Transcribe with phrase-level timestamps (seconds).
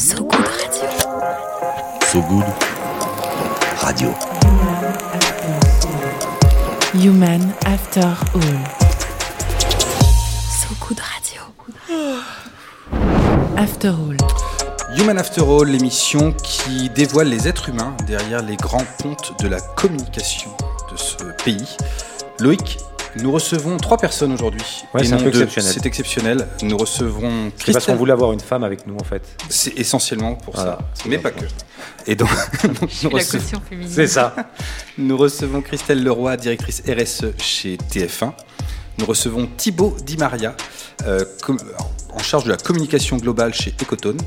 [0.00, 0.88] So Good Radio.
[2.10, 2.46] So Good
[3.82, 4.14] Radio.
[6.94, 8.64] Human After All.
[10.48, 11.42] So Good Radio.
[13.58, 14.16] After All.
[14.96, 19.60] Human After All, l'émission qui dévoile les êtres humains derrière les grands pontes de la
[19.60, 20.50] communication
[20.90, 21.76] de ce pays.
[22.38, 22.78] Loïc,
[23.16, 24.62] nous recevons trois personnes aujourd'hui.
[24.94, 25.72] Ouais, c'est un peu exceptionnel.
[25.72, 26.48] C'est exceptionnel.
[26.62, 27.96] Nous recevrons C'est parce qu'on Christelle.
[27.96, 29.22] voulait avoir une femme avec nous en fait.
[29.48, 31.44] C'est essentiellement pour Voilà, ça, c'est mais pas que.
[32.06, 32.28] Et donc,
[33.02, 33.60] nous, recevons.
[33.88, 34.34] C'est ça.
[34.98, 38.32] nous recevons Christelle Leroy, directrice RSE chez TF1.
[38.98, 40.54] Nous recevons Thibaut Di Maria,
[41.06, 41.58] euh, com-
[42.12, 44.18] en charge de la communication globale chez Ecotone.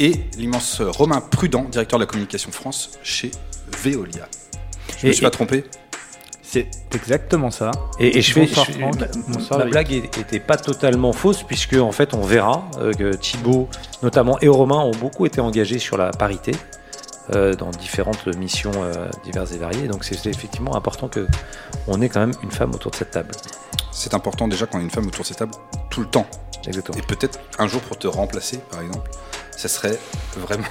[0.00, 3.30] Et l'immense Romain Prudent, directeur de la communication France chez
[3.82, 4.28] Veolia.
[5.00, 5.64] Je me Et- suis pas trompé
[6.54, 7.72] C'est exactement ça.
[7.98, 9.00] Et, et je fais, Bonsoir, je fais- Franck.
[9.00, 9.72] ma- Bonsoir, ma Loïc.
[9.72, 13.68] blague était pas totalement fausse puisque en fait on verra euh, que Thibaut
[14.04, 16.52] notamment et Romain ont beaucoup été engagés sur la parité
[17.34, 19.88] euh, dans différentes missions euh, diverses et variées.
[19.88, 21.26] Donc c'est c'est effectivement important que
[21.88, 23.32] on ait quand même une femme autour de cette table.
[23.90, 25.52] C'est important déjà qu'on ait une femme autour de cette table
[25.90, 26.26] tout le temps.
[26.68, 26.96] Exactement.
[26.98, 29.10] Et peut-être un jour pour te remplacer, par exemple.
[29.56, 29.98] Ça serait
[30.36, 30.64] vraiment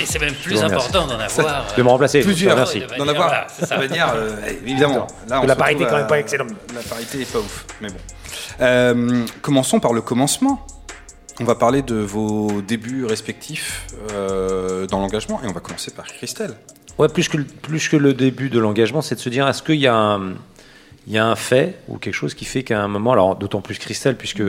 [0.00, 1.66] Et c'est même plus important d'en avoir.
[1.76, 2.20] De me remplacer.
[2.20, 2.56] plusieurs.
[2.56, 2.80] Merci.
[2.80, 3.28] de D'en avoir.
[3.28, 3.76] voilà, ça.
[3.76, 5.06] manière, euh, évidemment.
[5.28, 6.50] Là, on la parité est quand même pas excellente.
[6.74, 7.96] La parité est pas ouf, mais bon.
[8.60, 10.64] Euh, commençons par le commencement.
[11.40, 16.04] On va parler de vos débuts respectifs euh, dans l'engagement et on va commencer par
[16.06, 16.54] Christelle.
[16.98, 19.62] Ouais, plus que, le- plus que le début de l'engagement, c'est de se dire est-ce
[19.62, 20.34] qu'il y, a un-
[21.06, 23.62] il y a un fait ou quelque chose qui fait qu'à un moment, alors d'autant
[23.62, 24.42] plus Christelle, puisque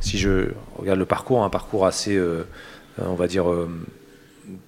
[0.00, 2.44] si je regarde le parcours, un parcours assez, euh, euh,
[2.98, 3.68] on va dire, euh,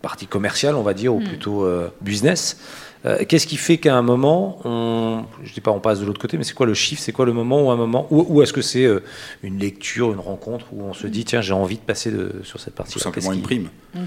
[0.03, 2.59] partie commerciale, on va dire, ou plutôt euh, business.
[3.07, 6.21] euh, Qu'est-ce qui fait qu'à un moment, on, je dis pas on passe de l'autre
[6.21, 8.43] côté, mais c'est quoi le chiffre C'est quoi le moment où un moment, ou, ou
[8.43, 9.05] est-ce que c'est euh,
[9.45, 12.59] une lecture, une rencontre où on se dit tiens j'ai envie de passer de, sur
[12.59, 13.69] cette partie Tout simplement une prime.
[13.95, 14.01] On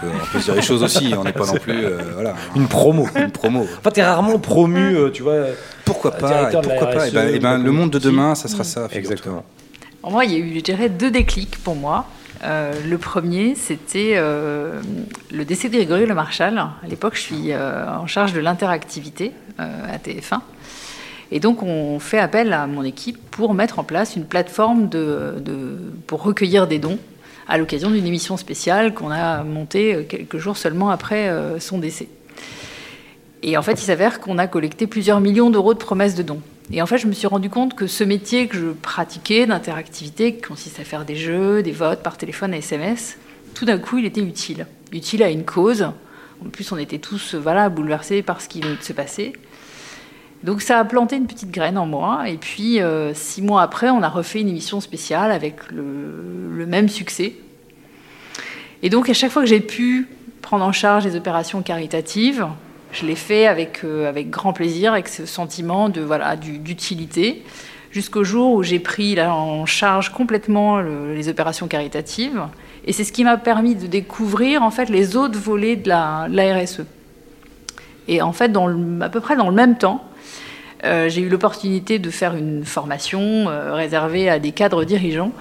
[0.00, 1.14] peut, on peut se dire les choses aussi.
[1.18, 1.72] On n'est pas non plus.
[1.84, 2.34] euh, voilà.
[2.54, 3.08] Une promo.
[3.16, 3.62] Une promo.
[3.78, 5.46] Enfin, t'es rarement promu, euh, tu vois.
[5.86, 8.48] Pourquoi Euh, pas Pourquoi pas RSE, Eh ben, eh ben, Le monde de demain, ça
[8.48, 8.88] sera ça.
[8.90, 8.98] figure-toi.
[9.12, 9.44] Exactement.
[10.06, 12.04] Moi, il y a eu, je dirais, deux déclics pour moi.
[12.42, 14.80] Euh, le premier, c'était euh,
[15.32, 16.58] le décès de Grégory Le Marchal.
[16.58, 20.40] À l'époque, je suis euh, en charge de l'interactivité à TF1.
[21.30, 24.90] Et donc, on fait appel à mon équipe pour mettre en place une plateforme
[26.06, 26.98] pour recueillir des dons
[27.46, 32.08] à l'occasion d'une émission spéciale qu'on a montée quelques jours seulement après son décès.
[33.44, 36.40] Et en fait, il s'avère qu'on a collecté plusieurs millions d'euros de promesses de dons.
[36.72, 40.34] Et en fait, je me suis rendu compte que ce métier que je pratiquais d'interactivité,
[40.34, 43.18] qui consiste à faire des jeux, des votes par téléphone et SMS,
[43.54, 44.66] tout d'un coup, il était utile.
[44.92, 45.82] Utile à une cause.
[46.44, 49.34] En plus, on était tous euh, voilà, bouleversés par ce qui venait de se passer.
[50.42, 52.28] Donc ça a planté une petite graine en moi.
[52.28, 56.66] Et puis, euh, six mois après, on a refait une émission spéciale avec le, le
[56.66, 57.34] même succès.
[58.82, 60.08] Et donc, à chaque fois que j'ai pu
[60.42, 62.46] prendre en charge des opérations caritatives,
[62.94, 67.42] je l'ai fait avec, euh, avec grand plaisir, avec ce sentiment d'utilité,
[67.90, 72.40] jusqu'au jour où j'ai pris en charge complètement le- les opérations caritatives.
[72.86, 76.26] Et c'est ce qui m'a permis de découvrir en fait les autres volets de la,
[76.28, 76.82] RSE.
[78.08, 78.52] Et en fait,
[79.00, 80.04] à peu près dans le même temps,
[80.84, 85.32] euh, j'ai eu l'opportunité de faire une formation euh, réservée à des cadres dirigeants.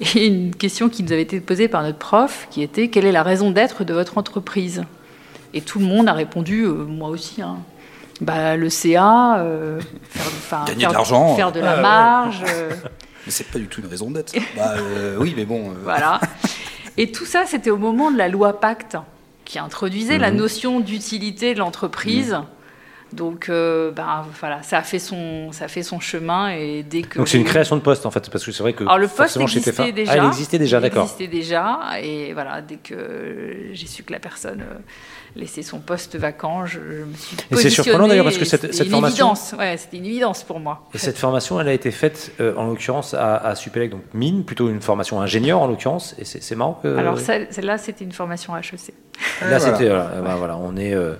[0.00, 3.12] Et une question qui nous avait été posée par notre prof, qui était quelle est
[3.12, 4.84] la raison d'être de votre entreprise?
[5.56, 7.40] Et tout le monde a répondu, euh, moi aussi.
[7.40, 7.56] hein.
[8.20, 9.80] Bah, le CA, euh,
[10.10, 11.34] faire, Gagner faire- de l'argent.
[11.34, 11.82] faire de la Ah, ouais.
[11.82, 12.42] marge.
[12.46, 12.70] euh,
[13.26, 14.34] Mais c'est pas du tout une raison d'être.
[14.54, 15.70] Bah, euh, oui, mais bon.
[15.70, 16.20] euh, Voilà.
[16.98, 18.96] Et tout ça, c'était au moment de la loi Pacte,
[19.46, 20.36] qui introduisait la Mhm.
[20.36, 22.36] notion d'utilité de l'entreprise.
[23.12, 27.02] Donc, euh, ben, voilà, ça a fait son, ça a fait son chemin et dès
[27.02, 28.98] que Donc c'est une création de poste en fait, parce que c'est vrai que Alors
[28.98, 30.12] le poste chez existait TF1 déjà.
[30.12, 31.04] Ah, il existait déjà, Il d'accord.
[31.04, 34.74] existait déjà et voilà, dès que j'ai su que la personne euh,
[35.36, 38.46] laissait son poste vacant, je, je me suis Et c'est surprenant, d'ailleurs, parce que et
[38.46, 39.54] cette- c'était cette une formation- évidence.
[39.58, 40.82] Ouais, c'était une évidence pour moi.
[40.94, 44.44] Et cette formation, elle a été faite euh, en l'occurrence à, à Supélec, donc mine,
[44.44, 46.14] plutôt une formation ingénieur en l'occurrence.
[46.18, 48.94] Et c'est marrant que Alors celle- celle-là, c'était une formation HEC.
[49.42, 49.60] là voilà.
[49.60, 51.14] c'était voilà, euh, ben, voilà, on est euh,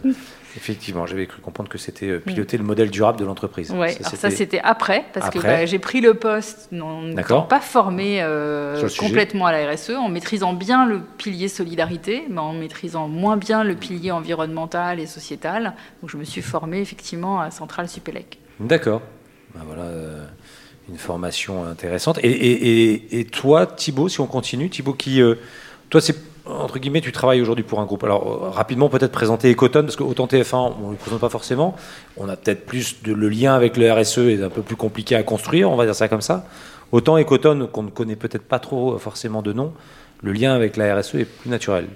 [0.57, 3.71] effectivement, j'avais cru comprendre que c'était euh, piloter le modèle durable de l'entreprise.
[3.71, 8.89] Alors ça c'était après, parce que bah, j'ai pris le poste n'étant pas formé euh,
[8.99, 13.65] complètement à la RSE, en maîtrisant bien le pilier solidarité, mais en maîtrisant moins bien
[13.65, 15.75] le pilier environnemental et sociétal.
[16.01, 18.39] Donc je me suis formée effectivement à Centrale Supélec.
[18.61, 19.03] D'accord.
[19.55, 19.83] Ben, voilà.
[19.83, 20.25] euh,
[20.89, 22.19] une formation intéressante.
[22.23, 25.35] Et, et- et- et toi, Thibaut, si on continue, Thibaut, qui, euh,
[25.91, 26.17] toi, c'est
[26.47, 28.05] entre guillemets, tu travailles aujourd'hui pour un groupe.
[28.05, 31.29] Alors euh, rapidement, peut-être présenter Ecotone, parce que autant TF1, on ne le présente pas
[31.29, 31.77] forcément.
[32.17, 35.17] On a peut-être plus de le lien avec le RSE est un peu plus compliqué
[35.17, 36.47] à construire, on va dire ça comme ça.
[36.93, 39.73] Autant Ecotone, qu'on ne connaît peut-être pas trop euh, forcément de nom.
[40.23, 41.87] le lien avec la RSE est plus naturel.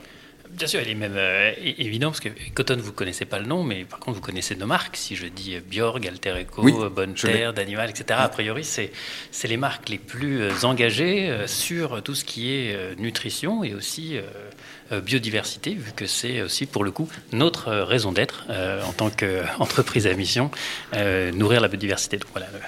[0.52, 3.62] Bien sûr, il est même euh, évident parce que Cotton, vous connaissez pas le nom,
[3.62, 4.96] mais par contre, vous connaissez nos marques.
[4.96, 7.14] Si je dis euh, Bjorg, Alter Eco, Oui, euh, Bonne.
[7.14, 8.90] Terre, D'Animal, etc., a priori, c'est
[9.44, 14.16] les marques les plus euh, engagées sur tout ce qui est nutrition et aussi
[14.98, 19.10] biodiversité, vu que c'est aussi pour le coup notre euh, raison d'être euh, en tant
[19.10, 20.50] qu'entreprise à mission,
[20.94, 22.16] euh, nourrir la biodiversité.
[22.16, 22.58] Donc voilà, euh,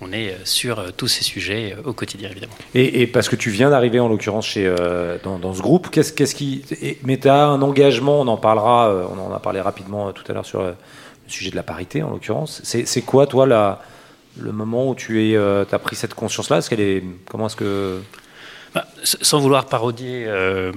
[0.00, 2.54] on est euh, sur euh, tous ces sujets euh, au quotidien, évidemment.
[2.74, 6.34] Et, parce que tu viens d'arriver en l'occurrence chez euh, dans, ce groupe, qu'est-ce qu'est-ce
[6.34, 6.64] qui
[7.04, 10.12] mais tu as un engagement, on en parlera, euh, on en a parlé rapidement euh,
[10.12, 10.72] tout à l'heure sur euh,
[11.26, 12.60] le sujet de la parité en l'occurrence.
[12.64, 13.82] C'est quoi toi la,
[14.38, 17.56] le moment où tu euh, as pris cette conscience là Est-ce qu'elle est comment est-ce
[17.56, 18.00] que
[18.74, 20.72] Bah, sans vouloir parodier euh,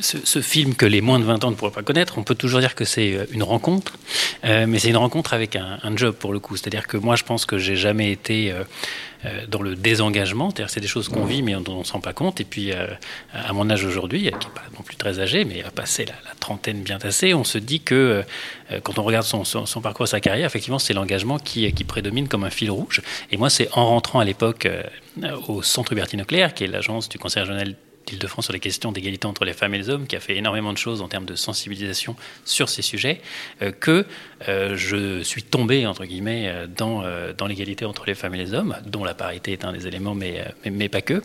[0.00, 2.60] ce, film que les moins de 20 ans ne pourraient pas connaître, on peut toujours
[2.60, 3.98] dire que c'est euh, une rencontre,
[4.44, 6.56] euh, mais c'est une rencontre avec un, job pour le coup.
[6.56, 8.64] C'est-à-dire que moi, je pense que j'ai jamais été euh,
[9.48, 11.92] dans le désengagement, c'est-à-dire que c'est des choses qu'on vit mais dont on ne se
[11.92, 12.40] rend pas compte.
[12.40, 15.70] Et puis, à mon âge aujourd'hui, qui n'est pas non plus très âgé, mais à
[15.70, 18.22] passer la, la trentaine bien tassée, on se dit que
[18.82, 22.44] quand on regarde son, son- son parcours, sa carrière, effectivement, c'est l'engagement qui, prédomine comme
[22.44, 23.00] un fil rouge.
[23.30, 24.68] Et moi, c'est en rentrant à l'époque
[25.48, 27.74] au Centre Hubertine Auclair, qui est l'agence du Conseil régional
[28.06, 30.72] d'Île-de-France sur les questions d'égalité entre les femmes et les hommes, qui a fait énormément
[30.72, 33.20] de choses en termes de sensibilisation sur ces sujets,
[33.62, 34.06] euh, que
[34.48, 38.76] euh, je suis tombé, entre guillemets, euh, dans, l'égalité entre les femmes et les hommes,
[38.86, 41.22] dont la parité est un des éléments, mais, mais, mais pas que.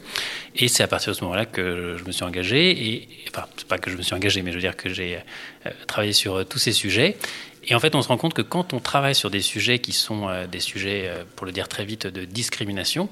[0.55, 3.67] Et c'est à partir de ce moment-là que je me suis engagé, et enfin, c'est
[3.67, 5.19] pas que je me suis engagé, mais je veux dire que j'ai
[5.87, 7.17] travaillé sur tous ces sujets.
[7.63, 9.91] Et en fait, on se rend compte que quand on travaille sur des sujets qui
[9.91, 13.07] sont des sujets, pour le dire très vite, de discrimination,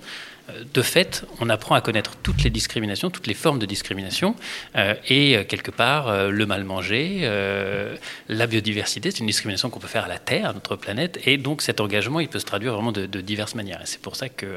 [0.74, 4.36] de fait, on apprend à connaître toutes les discriminations, toutes les formes de discrimination,
[4.76, 7.96] euh, et euh, quelque part, euh, le mal manger, euh,
[8.28, 11.38] la biodiversité, c'est une discrimination qu'on peut faire à la Terre, à notre planète, et
[11.38, 13.82] donc cet engagement, il peut se traduire vraiment de, de diverses manières.
[13.82, 14.48] Et c'est pour ça que,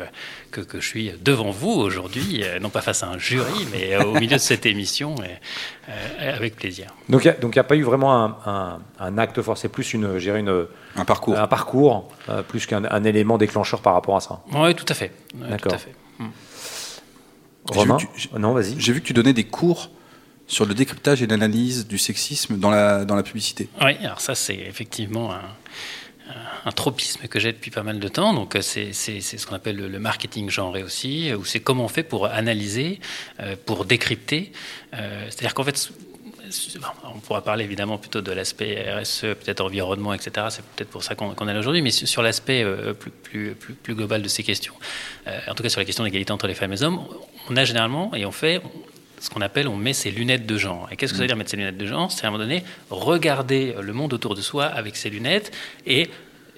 [0.75, 4.15] je suis devant vous aujourd'hui, euh, non pas face à un jury, mais euh, au
[4.15, 5.15] milieu de cette émission,
[5.89, 6.87] euh, avec plaisir.
[7.09, 10.67] donc il n'y a pas eu vraiment un, acte plus une une
[10.97, 11.39] Un parcours.
[11.39, 14.43] un parcours euh, plus qu'un un élément déclencheur par rapport à ça.
[14.53, 15.13] Oui, tout à fait.
[15.35, 15.73] Ouais, D'accord.
[17.69, 18.75] Romain, tu- non vas-y.
[18.81, 19.91] J'ai vu que tu donnais des cours
[20.47, 23.69] sur le décryptage et l'analyse du sexisme dans la, dans la publicité.
[23.81, 25.41] Oui, alors ça, c'est effectivement un,
[26.65, 28.35] un tropisme que j'ai depuis pas mal de temps.
[28.35, 31.85] Donc, euh, c'est ce qu'on appelle le, le marketing genré aussi, euh, où c'est comment
[31.85, 32.99] on fait pour analyser,
[33.41, 34.53] euh, pour décrypter.
[34.95, 35.91] Euh, C'est-à-dire qu'en fait,
[37.05, 40.47] on pourra parler évidemment plutôt de l'aspect RSE, peut-être environnement, etc.
[40.51, 43.75] C'est peut-être pour ça qu'on est là aujourd'hui, mais sur l'aspect euh, plus, plus, plus,
[43.75, 44.75] plus global de ces questions,
[45.27, 47.05] euh, en tout cas sur la question de l'égalité entre les femmes et les hommes,
[47.49, 48.61] on a généralement, et on fait,
[49.21, 50.89] ce qu'on appelle, on met ses lunettes de genre.
[50.91, 52.11] Et qu'est-ce que ça veut dire mettre ses lunettes de genre?
[52.11, 55.53] C'est à un moment donné regarder le monde autour de soi avec ses lunettes
[55.87, 56.11] et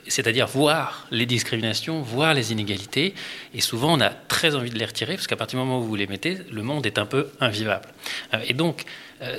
[0.09, 3.15] c'est-à-dire voir les discriminations, voir les inégalités,
[3.55, 5.85] et souvent on a très envie de les retirer, parce qu'à partir du moment où
[5.85, 7.89] vous les mettez, le monde est un peu invivable.
[8.35, 8.85] Euh, Et donc,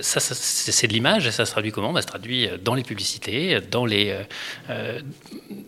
[0.02, 1.92] ça, ça, c'est de l'image, et ça se traduit comment?
[1.94, 4.24] Bah, Ça se traduit euh, dans les publicités, dans les, euh,
[4.70, 5.00] euh,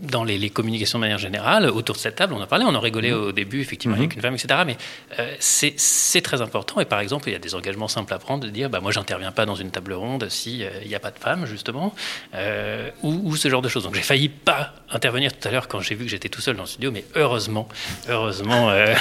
[0.02, 1.70] dans les, les communications de manière générale.
[1.70, 4.22] Autour de cette table, on en parlait, on en rigolait au début, effectivement, avec une
[4.22, 4.62] femme, etc.
[4.66, 4.78] Mais
[5.20, 8.44] euh, c'est très important, et par exemple, il y a des engagements simples à prendre,
[8.44, 11.00] de dire, bah, moi, j'interviens pas dans une table ronde si euh, il n'y a
[11.00, 11.94] pas de femme, justement,
[12.36, 13.84] euh, ou, ou ce genre de choses.
[13.84, 16.56] Donc, j'ai failli pas intervenir tout à l'heure quand j'ai vu que j'étais tout seul
[16.56, 17.68] dans le studio, mais heureusement,
[18.10, 18.70] heureusement.
[18.70, 18.94] euh,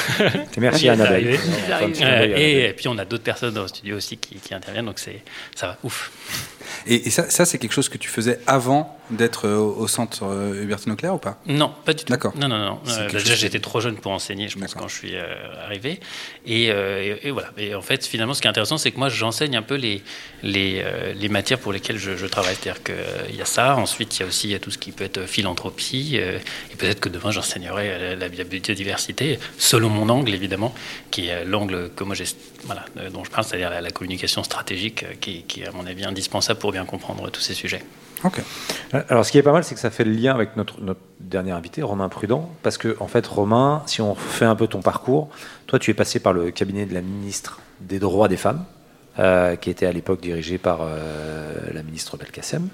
[0.59, 1.39] Merci Annabelle.
[1.77, 2.75] Euh, et, Annabelle.
[2.77, 5.23] puis on a d'autres personnes dans le studio aussi qui, qui interviennent, donc c'est
[5.55, 6.11] ça va, ouf.
[6.87, 9.87] Et, et ça, ça c'est quelque chose que tu faisais avant d'être euh, au, au
[9.89, 11.39] centre euh, Hubertine Auclair ou pas?
[11.47, 12.11] Non, pas du tout.
[12.13, 12.33] D'accord.
[12.37, 12.81] Non, non, non.
[12.89, 15.25] Euh, bah, déjà, j'étais trop jeune pour enseigner, je pense, quand je suis euh,
[15.65, 16.01] arrivé.
[16.45, 17.51] Et, euh, et- et voilà.
[17.57, 20.03] Et en fait, finalement, ce qui est intéressant, c'est que moi, j'enseigne un peu les,
[20.43, 20.85] les,
[21.15, 22.57] les matières pour lesquelles je, je travaille.
[22.61, 23.77] C'est-à-dire qu'il y a ça.
[23.77, 26.17] Ensuite, il y a aussi tout ce qui peut être philanthropie.
[26.17, 30.75] et peut-être que demain, j'enseignerai la, la biodiversité, selon mon angle, évidemment,
[31.13, 32.25] qui est l'angle que moi, j'ai,
[32.65, 36.05] voilà, dont je parle, c'est-à-dire la, la communication stratégique, euh, qui, est, à mon avis,
[36.05, 37.83] indispensable pour bien comprendre tous ces sujets.
[38.25, 38.41] Ok.
[39.09, 41.01] Alors, ce qui est pas mal, c'est que ça fait le lien avec notre, notre
[41.21, 44.81] dernier invité, Romain Prudent, parce que, en fait, Romain, si on fait un peu ton
[44.81, 45.29] parcours,
[45.67, 48.65] toi, tu es passé par le cabinet de la ministre des Droits des Femmes,
[49.19, 52.69] euh, qui était à l'époque dirigé par euh, la ministre Belkacem,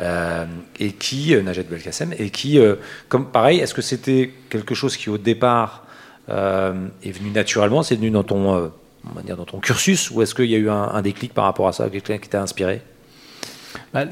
[0.00, 0.44] euh,
[0.78, 2.76] et qui, euh, Najat Belkacem, et qui, euh,
[3.08, 5.84] comme pareil, est-ce que c'était quelque chose qui, au départ,
[6.28, 8.68] euh, est venu naturellement, c'est venu dans ton, euh,
[9.10, 11.44] on va dire, dans ton cursus, ou est-ce qu'il y a eu un, déclic par
[11.44, 12.82] rapport à ça, quelqu'un qui t'a inspiré?
[13.92, 14.04] Bah,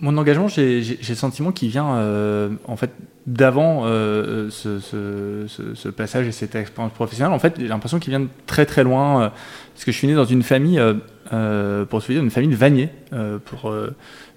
[0.00, 2.90] mon engagement, j'ai le sentiment qu'il vient euh, en fait
[3.26, 7.32] d'avant euh, ce, passage et cette expérience professionnelle.
[7.32, 9.22] En fait, j'ai l'impression qu'il vient de très très loin.
[9.22, 9.28] euh,
[9.74, 10.80] parce que je suis né dans une famille
[11.88, 13.72] pour se dire une famille de Vanier, euh, pour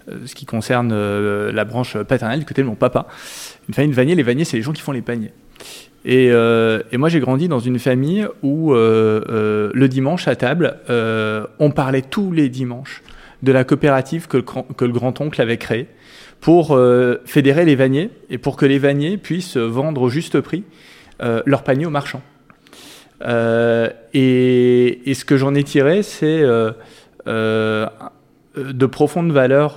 [0.07, 0.93] ce qui concerne
[1.49, 3.07] la branche paternelle du côté de mon papa.
[3.67, 5.33] Une famille de Vanier, les Vanier, c'est les gens qui font les paniers.
[6.05, 10.35] Et, euh, et moi, j'ai grandi dans une famille où euh, euh, le dimanche à
[10.35, 10.77] table,
[11.59, 13.03] on parlait tous les dimanches
[13.41, 15.87] de la coopérative que le, grand-oncle avait créée
[16.39, 16.77] pour
[17.25, 20.63] fédérer les vanniers et pour que les vanniers puissent vendre au juste prix
[21.19, 22.21] leurs paniers aux marchands.
[23.21, 26.41] Et, ce que j'en ai tiré, c'est
[27.25, 27.89] de
[28.85, 29.75] profondes valeurs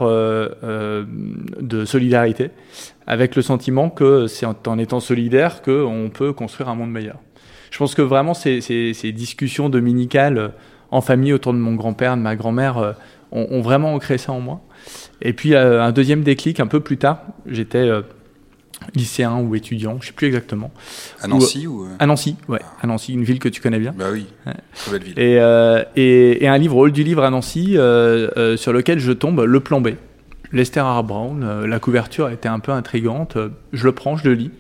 [1.60, 2.50] de solidarité,
[3.06, 7.18] avec le sentiment que c'est en, étant solidaire qu'on peut construire un monde meilleur.
[7.70, 10.48] Je pense que vraiment ces, ces, ces discussions dominicales euh,
[10.90, 12.92] en famille autour de mon grand-père, de ma grand-mère, euh,
[13.32, 14.60] ont, ont vraiment ancré ça en moi.
[15.20, 18.02] Et puis euh, un deuxième déclic un peu plus tard, j'étais euh,
[18.94, 20.70] lycéen ou étudiant, je sais plus exactement,
[21.22, 21.86] À Nancy ou.
[21.98, 23.94] à Nancy, ouais, à Nancy, une ville que tu connais bien.
[23.98, 24.52] Bah oui, Ouais.
[24.74, 25.18] très belle ville.
[25.18, 27.72] Et, euh, et, et un livre, Hall du livre à Nancy,
[28.56, 29.88] sur lequel je tombe, Le Plan B.
[30.52, 31.02] Lester R.
[31.02, 33.36] Brown, euh, la couverture était un peu intrigante,
[33.72, 34.50] je le prends, je le lis.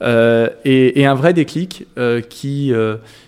[0.00, 2.72] Euh, et, un vrai déclic euh, qui,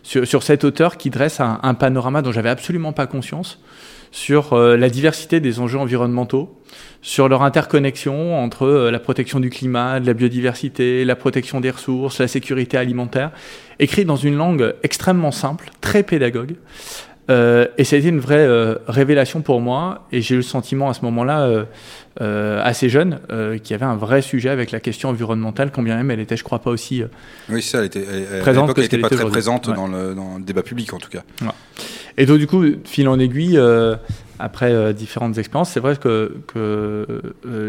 [0.02, 3.60] sur, sur cet auteur qui dresse un, panorama dont j'avais absolument pas conscience
[4.12, 6.60] sur la diversité des enjeux environnementaux,
[7.00, 12.18] sur leur interconnexion entre la protection du climat, de la biodiversité, la protection des ressources,
[12.18, 13.30] la sécurité alimentaire,
[13.78, 16.56] écrit dans une langue extrêmement simple, très pédagogue.
[17.30, 20.42] Euh, et ça a été une vraie euh, révélation pour moi, et j'ai eu le
[20.42, 21.66] sentiment à ce moment-là,
[22.20, 23.20] euh, assez jeune,
[23.62, 26.42] qu'il y avait un vrai sujet avec la question environnementale, combien même elle était, je
[26.44, 27.04] crois pas aussi.
[27.48, 29.74] Oui, ça, elle était, elle- elle- à Présente elle n'était pas très présente Ouais.
[29.74, 31.22] dans, le, dans le débat public, en tout cas.
[32.18, 33.58] Et donc, du coup, fil en aiguille,
[34.40, 37.06] après différentes expériences, c'est vrai que, que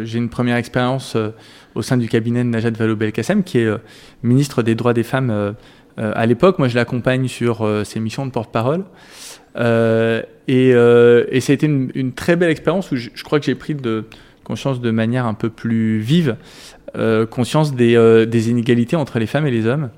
[0.04, 1.16] j'ai une première expérience
[1.76, 3.70] au sein du cabinet de Najat Vallaud-Belkacem, qui est
[4.24, 5.54] ministre des droits des femmes
[5.98, 6.58] à l'époque.
[6.60, 8.84] Moi, je l'accompagne sur ses missions de porte-parole.
[9.58, 13.24] Euh, et, euh, et ça a été une, une très belle expérience où je, je
[13.24, 14.06] crois que j'ai pris de
[14.44, 16.36] conscience de manière un peu plus vive,
[16.96, 19.90] euh, conscience des, euh, des inégalités entre les femmes et les hommes.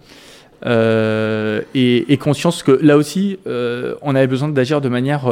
[0.65, 5.29] Euh, et, et conscience que là aussi, euh, on avait besoin d'agir de manière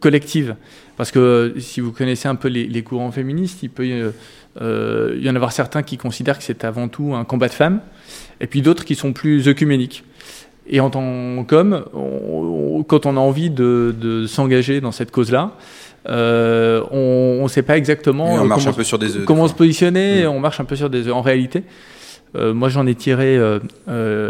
[0.00, 0.54] collective.
[0.96, 5.36] Parce que si vous connaissez un peu les, les courants féministes, il peut y en
[5.36, 7.80] avoir certains qui considèrent que c'est avant tout un combat de femmes,
[8.40, 10.04] et puis d'autres qui sont plus œcuméniques.
[10.70, 11.84] Et en tant qu'homme,
[12.86, 15.52] quand on a envie de, de s'engager dans cette cause-là,
[16.08, 19.18] euh, on ne sait pas exactement on euh, marche comment, un peu sur des œufs.
[19.18, 19.48] des comment fois.
[19.50, 20.28] se positionner, Mm.
[20.28, 21.12] on marche un peu sur des œufs.
[21.14, 21.64] En réalité,
[22.36, 23.58] euh, moi j'en ai tiré euh,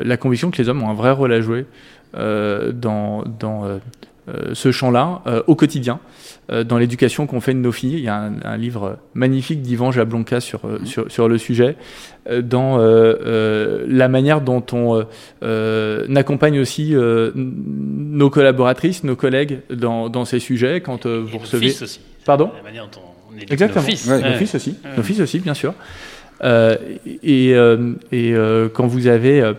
[0.05, 1.67] la conviction que les hommes ont un vrai rôle à jouer
[2.15, 3.81] dans, dans
[4.55, 6.01] ce champ-là, euh, au quotidien,
[6.51, 7.95] euh, dans l'éducation qu'on fait de nos filles.
[7.95, 11.77] Il y a un, un livre magnifique d'Yvan Jablonka sur, euh, sur, sur le sujet,
[12.29, 15.05] euh, dans euh, euh, la manière dont on euh,
[15.43, 20.81] euh, accompagne aussi euh, nos collaboratrices, nos collègues dans, dans ces sujets.
[20.81, 21.69] Quand euh, vous Et nos recevez.
[21.69, 22.01] fils aussi.
[22.25, 23.83] Pardon La manière dont on éduque Exactement.
[23.83, 24.07] nos fils.
[24.09, 24.31] Ouais.
[24.31, 25.75] Nos fils aussi, nos fils aussi, bien sûr.
[26.43, 26.77] Euh,
[27.23, 29.53] et euh, et euh, quand vous avez euh,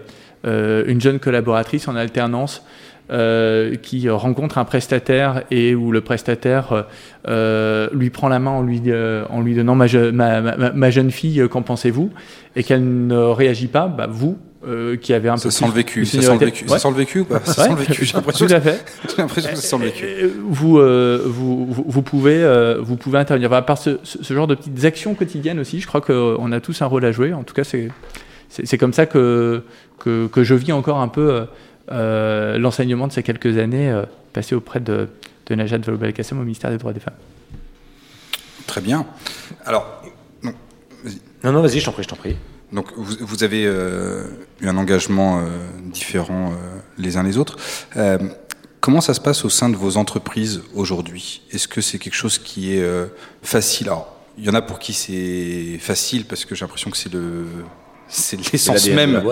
[0.47, 2.63] euh, une jeune collaboratrice en alternance
[3.11, 6.85] euh, qui rencontre un prestataire et où le prestataire
[7.27, 10.71] euh, lui prend la main en lui, euh, en lui donnant ma, je- ma, ma-
[10.71, 12.09] ma jeune fille, euh, qu'en pensez-vous?
[12.55, 14.37] Et qu'elle ne réagit pas, bah, vous,
[14.67, 16.05] euh, qui avez un Ça peu sent plus le vécu.
[16.05, 16.63] Ça sent le vécu.
[16.65, 16.69] Ouais.
[16.69, 17.39] Ça sent le vécu pas?
[17.43, 17.67] Ça Ouais.
[17.69, 18.05] sent le vécu.
[18.05, 18.59] J'ai l'impression Tout que à
[19.27, 20.05] que ça sent le vécu.
[20.05, 23.49] Euh, Vous, euh, vous, vous, vous pouvez, euh, vous pouvez intervenir.
[23.49, 26.59] Voilà, par ce, ce- ce genre de petites actions quotidiennes aussi, je crois qu'on a
[26.59, 27.33] tous un rôle à jouer.
[27.33, 27.89] En tout cas, c'est
[28.49, 29.63] c'est c'est comme ça que,
[29.99, 31.45] que, que je vis encore un peu
[31.91, 35.09] euh, l'enseignement de ces quelques années euh, passées auprès de,
[35.47, 37.15] de Najat Vallaud-Belkacem au ministère des droits des femmes.
[38.67, 39.05] Très bien.
[39.65, 40.01] Alors,
[41.43, 42.35] Non, non, vas-y, je t'en prie, je t'en prie.
[42.71, 44.25] donc vous, vous avez euh,
[44.61, 45.47] eu un engagement euh,
[45.85, 47.57] différent euh, les uns les autres.
[47.97, 48.17] Euh,
[48.79, 51.41] comment ça se passe au sein de vos entreprises aujourd'hui?
[51.51, 53.07] Est-ce que c'est quelque chose qui est euh,
[53.41, 53.87] facile?
[53.89, 57.11] Alors, il y en a pour qui c'est facile parce que j'ai l'impression que c'est
[57.11, 57.45] le
[58.11, 59.23] c'est l'essence même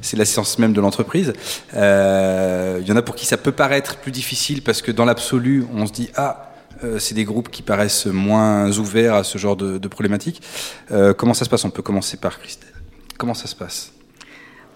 [0.00, 1.32] c'est l'essence même de l'entreprise.
[1.74, 5.04] Euh, Il y en a pour qui ça peut paraître plus difficile parce que dans
[5.04, 9.38] l'absolu, on se dit ah, euh, c'est des groupes qui paraissent moins ouverts à ce
[9.38, 10.42] genre de, de problématiques.
[10.90, 11.64] Euh, comment ça se passe?
[11.64, 12.72] On peut commencer par Christelle.
[13.16, 13.92] Comment ça se passe?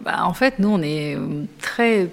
[0.05, 1.17] Bah, en fait, nous, on est
[1.61, 2.09] très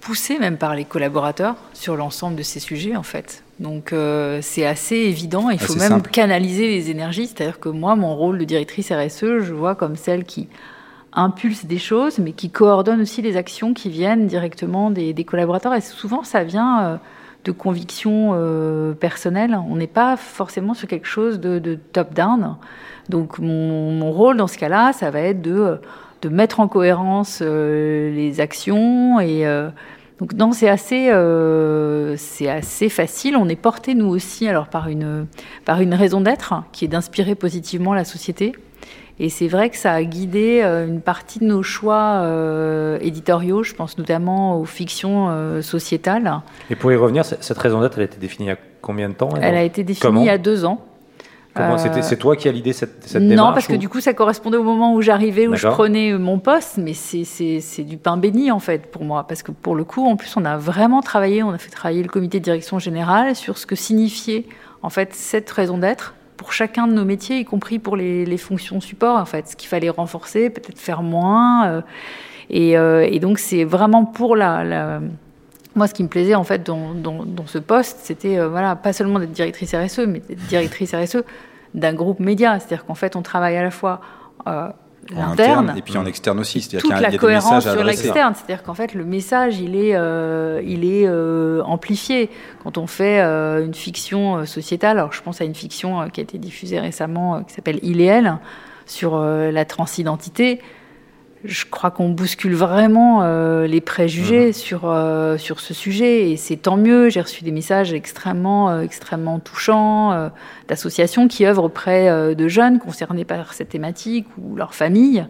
[0.00, 3.42] poussé même par les collaborateurs sur l'ensemble de ces sujets, en fait.
[3.60, 5.50] Donc, euh, c'est assez évident.
[5.50, 6.10] Il faut Assez même simple.
[6.10, 7.26] canaliser les énergies.
[7.26, 10.48] C'est-à-dire que moi, mon rôle de directrice RSE, je vois comme celle qui
[11.14, 15.74] impulse des choses, mais qui coordonne aussi les actions qui viennent directement des, collaborateurs.
[15.74, 16.96] Et souvent, ça vient euh,
[17.44, 19.58] de convictions euh, personnelles.
[19.68, 22.56] On n'est pas forcément sur quelque chose de, top-down.
[23.08, 25.78] Donc, mon, rôle dans ce cas-là, ça va être de,
[26.30, 29.44] mettre en cohérence euh, les actions et,
[30.18, 31.10] Donc non, c'est assez,
[32.16, 33.36] c'est assez facile.
[33.36, 35.26] On est porté nous aussi alors par une,
[35.66, 38.54] par une raison d'être qui est d'inspirer positivement la société.
[39.20, 43.62] Et c'est vrai que ça a guidé euh, une partie de nos choix euh, éditoriaux.
[43.62, 46.40] Je pense notamment aux fictions euh, sociétales.
[46.68, 49.08] Et pour y revenir, cette raison d'être, elle a été définie il y a combien
[49.08, 50.84] de temps Elle a été définie Comment il y a deux ans.
[52.02, 54.12] C'est toi qui as l'idée cette, cette non, démarche parce que ou- du coup, ça
[54.12, 58.50] correspondait au moment où j'arrivais, où je prenais mon poste, mais c'est du pain béni
[58.50, 61.44] en fait pour moi, parce que pour le coup, en plus, on a vraiment travaillé,
[61.44, 64.46] on a fait travailler le comité de direction générale sur ce que signifiait
[64.82, 68.38] en fait cette raison d'être pour chacun de nos métiers, y compris pour les, les
[68.38, 71.80] fonctions support, en fait, ce qu'il fallait renforcer, peut-être faire moins, euh,
[72.50, 75.00] et, euh, et donc c'est vraiment pour la,
[75.74, 79.18] moi, ce qui me plaisait en fait dans, ce poste, c'était euh, voilà, pas seulement
[79.18, 81.24] d'être directrice RSE, mais d'être directrice RSE
[81.74, 82.58] d'un groupe média.
[82.58, 84.00] C'est-à-dire qu'en fait, on travaille à la fois
[85.10, 86.60] l'interne, et puis en externe aussi.
[86.60, 88.34] C'est-à-dire qu'il y a, la y a des cohérence messages à sur l'externe.
[88.34, 92.30] C'est-à-dire qu'en fait, le message, il est, euh, il est euh, amplifié.
[92.62, 96.08] Quand on fait euh, une fiction euh, sociétale, alors je pense à une fiction euh,
[96.08, 98.38] qui a été diffusée récemment, qui s'appelle Il et Elle,
[98.86, 100.60] sur la transidentité,
[101.44, 106.56] je crois qu'on bouscule vraiment euh, les préjugés sur, euh, sur ce sujet et c'est
[106.56, 107.10] tant mieux.
[107.10, 110.30] J'ai reçu des messages extrêmement, euh, extrêmement touchants
[110.68, 115.26] d'associations qui œuvrent auprès de jeunes concernés par cette thématique ou leur famille.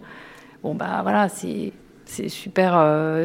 [0.63, 1.73] Bon, bah voilà, c'est
[2.07, 2.79] c'est super,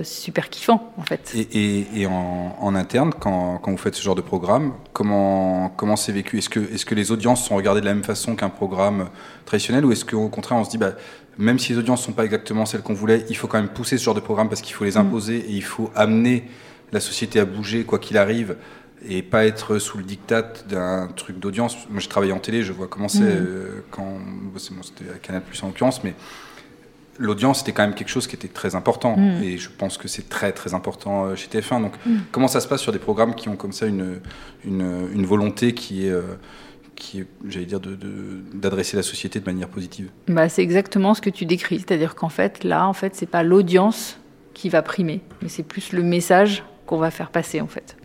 [0.04, 1.32] super kiffant en fait.
[1.34, 5.68] Et, et- et en, en interne, quand, quand vous faites ce genre de programme, comment
[5.76, 6.38] comment c'est vécu?
[6.38, 9.10] Est-ce que, est que les audiences sont regardées de la même façon qu'un programme
[9.44, 10.92] traditionnel ou est-ce qu'au contraire on se dit, bah,
[11.40, 13.70] même si les audiences ne sont pas exactement celles qu'on voulait, il faut quand même
[13.70, 14.98] pousser ce genre de programme parce qu'il faut les Mm.
[14.98, 16.44] imposer et il faut amener
[16.92, 18.56] la société à bouger quoi qu'il arrive
[19.08, 21.76] et pas être sous le diktat d'un truc d'audience.
[21.88, 23.46] Moi, je travaille en télé, je vois comment c'est Mm.
[23.48, 24.18] euh, quand
[24.52, 26.14] bon, c'était à Canal Plus en l'occurrence, mais
[27.18, 29.42] l'audience était quand même quelque chose qui était très important Mm.
[29.42, 32.16] et je pense que c'est très très important euh, chez TF1 donc Mm.
[32.32, 34.20] comment ça se passe sur des programmes qui ont comme ça une,
[34.64, 36.22] une, une volonté qui est, euh,
[37.00, 40.10] qui est j'allais dire de- de- d'adresser la société de manière positive.
[40.28, 43.42] Bah, c'est exactement ce que tu décris, c'est-à-dire qu'en fait, là, en fait, c'est pas
[43.42, 44.18] l'audience
[44.54, 47.96] qui va primer, mais c'est plus le message qu'on va faire passer, en fait.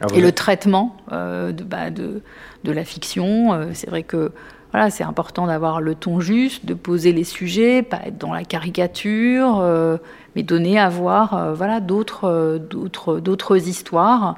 [0.00, 2.20] Ah, Et le traitement euh, de, bah, de,
[2.64, 4.32] de la fiction, euh, c'est vrai que
[4.72, 8.42] voilà, c'est important d'avoir le ton juste, de poser les sujets, pas être dans la
[8.44, 9.96] caricature, euh,
[10.34, 14.36] mais donner à voir euh, voilà, d'autres, euh, d'autres, d'autres histoires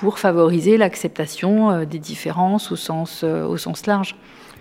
[0.00, 4.16] pour favoriser l'acceptation euh, des différences au sens, euh, au sens large.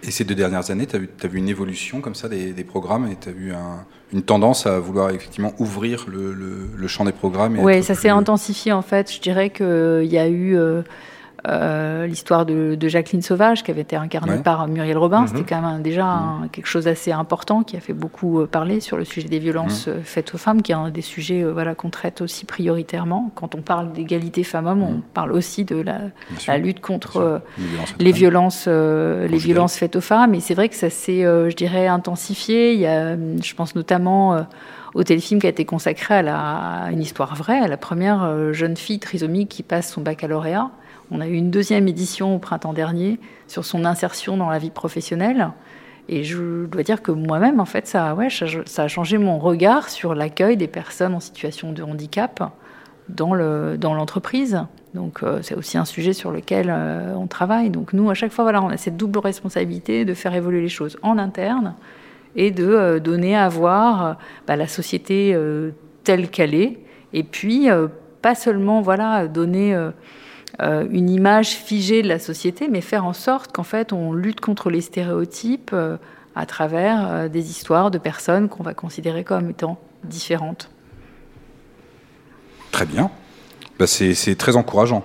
[0.07, 2.53] et ces deux dernières années tu as vu, t'as vu une évolution comme ça des,
[2.53, 6.69] des programmes et tu as vu un- une tendance à vouloir effectivement ouvrir le, le-
[6.75, 9.11] le champ des programmes Oui, ça plus- s'est intensifié en fait.
[9.11, 10.83] Je dirais qu'il y a eu euh,
[11.47, 14.41] euh, l'histoire de, de Jacqueline Sauvage qui avait été incarnée Ouais.
[14.43, 15.21] par Muriel Robin.
[15.21, 15.27] Mhm.
[15.27, 18.47] C'était quand même un- déjà un- quelque chose d'assez important qui a fait beaucoup euh,
[18.47, 19.93] parler sur le sujet des violences Mhm.
[19.93, 23.31] euh, faites aux femmes, qui est un des sujets euh, voilà, qu'on traite aussi prioritairement.
[23.35, 25.01] Quand on parle d'égalité femmes-hommes, on Mhm.
[25.13, 25.97] parle aussi de la,
[26.47, 27.39] la lutte contre euh.
[27.99, 30.33] Les violences les violences, faites aux femmes.
[30.35, 32.73] Et c'est vrai que ça s'est, je dirais, intensifié.
[32.73, 34.45] Il y a, je pense notamment
[34.93, 36.37] au téléfilm qui a été consacré à, la,
[36.85, 40.69] à une histoire vraie, à la première jeune fille trisomique qui passe son baccalauréat.
[41.13, 44.71] On a eu une deuxième édition au printemps dernier sur son insertion dans la vie
[44.71, 45.51] professionnelle.
[46.09, 49.89] Et je dois dire que moi-même, en fait, ça, ouais, ça, a changé mon regard
[49.89, 52.51] sur l'accueil des personnes en situation de handicap
[53.09, 54.65] dans le dans l'entreprise.
[54.95, 57.69] Donc euh, c'est aussi un sujet sur lequel euh, on travaille.
[57.69, 60.69] Donc nous, à chaque fois, voilà, on a cette double responsabilité de faire évoluer les
[60.69, 61.75] choses en interne
[62.35, 65.37] et de euh, donner à voir bah, la société
[66.03, 66.79] telle qu'elle est.
[67.13, 67.67] Et puis
[68.23, 69.77] pas seulement voilà donner
[70.59, 74.69] une image figée de la société, mais faire en sorte qu'en fait on lutte contre
[74.69, 75.97] les stéréotypes euh,
[76.35, 80.69] à travers euh, des histoires de personnes qu'on va considérer comme étant différentes.
[82.71, 83.11] Très bien.
[83.79, 85.03] Bah, c'est très encourageant.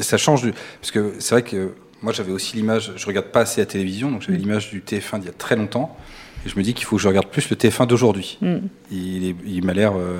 [0.00, 0.52] Ça change du...
[0.80, 4.10] Parce que c'est vrai que moi j'avais aussi l'image, je regarde pas assez la télévision,
[4.10, 5.96] donc j'avais l'image du TF1 d'il y a très longtemps.
[6.44, 8.38] Et je me dis qu'il faut que je regarde plus le TF1 d'aujourd'hui.
[8.42, 8.56] Mm.
[8.90, 10.18] Il, m'a l'air euh,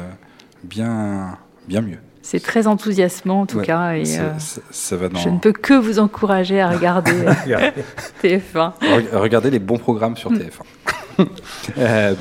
[0.62, 1.98] bien, bien mieux.
[2.26, 3.92] C'est très enthousiasmant en tout Ouais, cas.
[3.92, 5.18] Et, euh, ça- ça va dans...
[5.18, 7.12] Je ne peux que vous encourager à regarder
[7.48, 7.70] euh,
[8.22, 8.72] TF1.
[8.80, 10.62] Re- Regardez les bons programmes sur TF1.
[11.78, 12.14] Euh,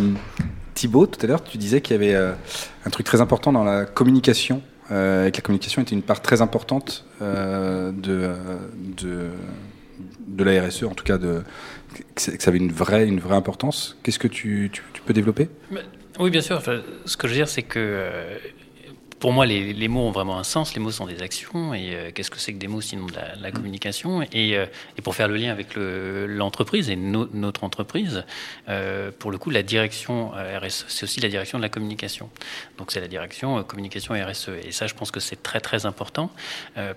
[0.76, 2.34] Thibaut, tout à l'heure, tu disais qu'il y avait euh,
[2.86, 4.62] un truc très important dans la communication,
[4.92, 8.30] euh, et que la communication était une part très importante euh, de,
[9.02, 9.30] de,
[10.28, 11.42] de la RSE, en tout cas de,
[12.16, 13.98] que ça avait une vraie, une vraie importance.
[14.04, 15.50] Qu'est-ce que tu, tu, tu peux développer?
[16.20, 16.58] Oui, bien sûr.
[16.58, 18.38] Enfin, ce que je veux dire, c'est que euh,
[19.24, 20.74] pour moi, les, les, mots ont vraiment un sens.
[20.74, 21.74] Les mots sont des actions.
[21.74, 23.54] Et euh, qu'est-ce que c'est que des mots sinon de la, la mm.
[23.54, 24.22] communication?
[24.34, 24.66] Et, euh,
[24.98, 28.26] et, pour faire le lien avec l'entreprise et no, notre entreprise,
[28.68, 32.30] euh, pour le coup, la direction RSE, c'est aussi la direction de la communication.
[32.78, 34.50] Donc c'est la direction communication RSE.
[34.62, 36.30] Et ça, je pense que c'est très très important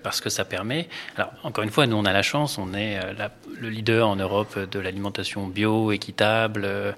[0.03, 0.89] parce que ça permet.
[1.15, 4.17] Alors encore une fois, nous on a la chance, on est la, le leader en
[4.17, 6.93] Europe de l'alimentation bio, équitable.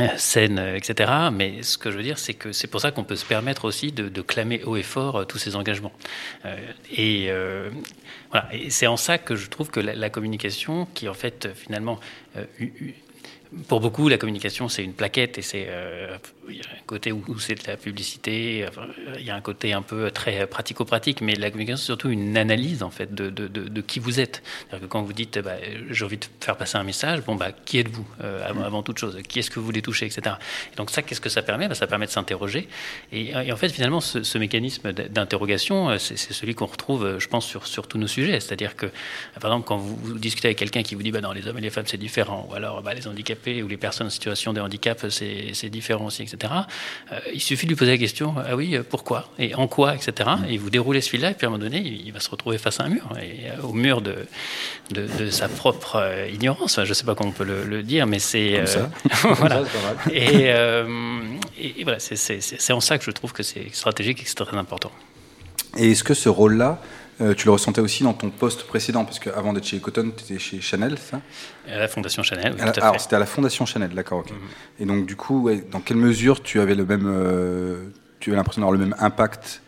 [0.00, 1.12] Euh, saine, etc.
[1.32, 3.64] Mais ce que je veux dire, c'est que c'est pour ça qu'on peut se permettre
[3.64, 5.92] aussi de, clamer haut et fort euh, tous ces engagements.
[6.44, 6.56] Euh,
[6.92, 7.70] et euh,
[8.30, 11.98] voilà, et c'est en ça que je trouve que la, communication, qui en fait finalement
[12.36, 12.44] euh,
[13.68, 16.16] pour beaucoup, la communication, c'est une plaquette et c'est euh,
[16.50, 18.66] il y a un côté où, c'est de la publicité.
[18.68, 18.86] Enfin,
[19.18, 22.36] il y a un côté un peu très pratico-pratique, mais la communication, c'est surtout une
[22.36, 24.42] analyse en fait de, de, de, de qui vous êtes.
[24.70, 25.56] Que quand vous dites, bah,
[25.90, 28.98] j'ai envie de faire passer un message, bon bah, qui êtes-vous euh, avant, avant, toute
[28.98, 29.18] chose?
[29.28, 30.36] Qui est-ce que vous voulez toucher, etc.
[30.72, 31.68] Et donc ça, qu'est-ce que ça permet?
[31.68, 32.68] Bah, Ça permet de s'interroger.
[33.12, 37.28] Et, et, en fait, finalement, ce, ce mécanisme d'interrogation, euh, c'est celui qu'on retrouve, je
[37.28, 38.40] pense, sur, sur tous nos sujets.
[38.40, 38.86] C'est-à-dire que,
[39.40, 41.58] par exemple, quand vous, vous discutez avec quelqu'un qui vous dit, bah, non, les hommes
[41.58, 44.52] et les femmes, c'est différent, ou alors bah, les handicapés ou les personnes en situation
[44.52, 46.38] de handicap, c'est différent aussi, etc.
[46.44, 49.94] Euh, il suffit de lui poser la question, ah oui, euh, pourquoi Et en quoi,
[49.94, 50.30] etc.
[50.48, 52.58] Et vous déroulez ce fil-là, et puis à un moment donné, il va se retrouver
[52.58, 54.14] face à un mur, et, euh, au mur de,
[54.90, 56.72] de, de, sa propre euh, ignorance.
[56.72, 58.58] Enfin, je ne sais pas comment on peut le, le dire, mais c'est...
[58.58, 58.86] Euh,
[59.34, 59.64] voilà.
[59.64, 60.46] ça, et,
[61.58, 64.56] et, voilà, c'est en ça que je trouve que c'est stratégique et que c'est très
[64.56, 64.92] important.
[65.76, 66.80] Et est-ce que ce rôle-là,
[67.20, 70.24] euh, tu le ressentais aussi dans ton poste précédent, parce qu'avant d'être chez Cotton, tu
[70.24, 71.20] étais chez Chanel, ça?
[71.68, 74.30] À la Fondation Chanel, oui, à, Alors, c'était à la Fondation Chanel, d'accord, ok.
[74.30, 74.82] -hmm.
[74.82, 77.06] Et donc, du coup, ouais, dans quelle mesure tu avais le même.
[77.06, 77.84] Euh,
[78.20, 79.62] tu avais l'impression d'avoir le même impact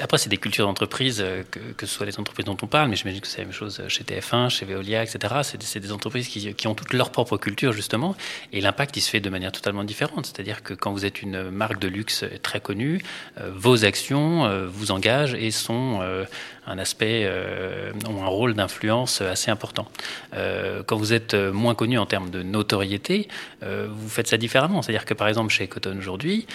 [0.00, 2.96] après, c'est des cultures d'entreprise, que, que, ce soit les entreprises dont on parle, mais
[2.96, 5.34] j'imagine que c'est la même chose chez TF1, chez Veolia, etc.
[5.42, 8.16] C'est des entreprises qui, qui, ont toutes leur propre culture, justement,
[8.52, 10.26] et l'impact, il se fait de manière totalement différente.
[10.26, 13.02] C'est-à-dire que quand vous êtes une marque de luxe très connue,
[13.40, 16.24] euh, vos actions euh, vous engagent et sont euh,
[16.66, 19.86] un aspect, euh, ont un rôle d'influence assez important.
[20.34, 23.28] Euh, quand vous êtes moins connu en termes de notoriété,
[23.62, 24.82] euh, vous faites ça différemment.
[24.82, 26.46] C'est-à-dire que par exemple chez Cotton aujourd'hui,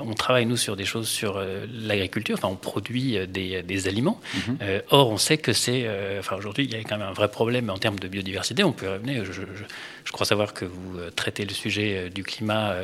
[0.00, 4.20] on travaille nous sur des choses sur l'agriculture, enfin on produit des, des aliments.
[4.34, 4.82] Mm -hmm.
[4.90, 5.86] or on sait que c'est,
[6.18, 8.64] enfin aujourd'hui il y a quand même un vrai problème en termes de biodiversité.
[8.64, 9.24] On peut revenir.
[9.24, 9.64] Je, je,
[10.04, 12.74] je crois savoir que vous traitez le sujet du climat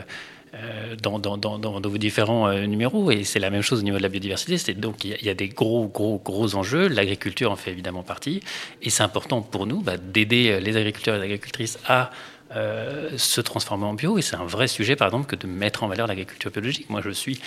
[1.03, 3.11] dans, dans, vos différents euh, numéros.
[3.11, 4.59] Et c'est la même chose au niveau de la biodiversité.
[4.59, 6.89] C'est donc il y, a, des gros, gros, gros enjeux.
[6.89, 8.41] L'agriculture en fait évidemment partie.
[8.83, 12.11] Et c'est important pour nous bah, d'aider les agriculteurs et les agricultrices à
[12.57, 14.19] euh, se transformer en bio.
[14.19, 16.89] Et c'est un vrai sujet, par exemple, que de mettre en valeur l'agriculture biologique.
[16.91, 17.41] Moi, je suis.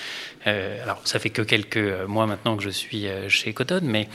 [0.45, 4.07] Euh, alors, ça fait que quelques mois maintenant que je suis chez Cotton, mais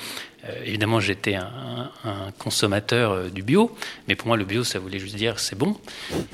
[0.48, 3.70] euh, évidemment, j'étais un, un, consommateur euh, du bio,
[4.08, 5.76] mais pour moi, le bio, ça voulait juste dire c'est bon.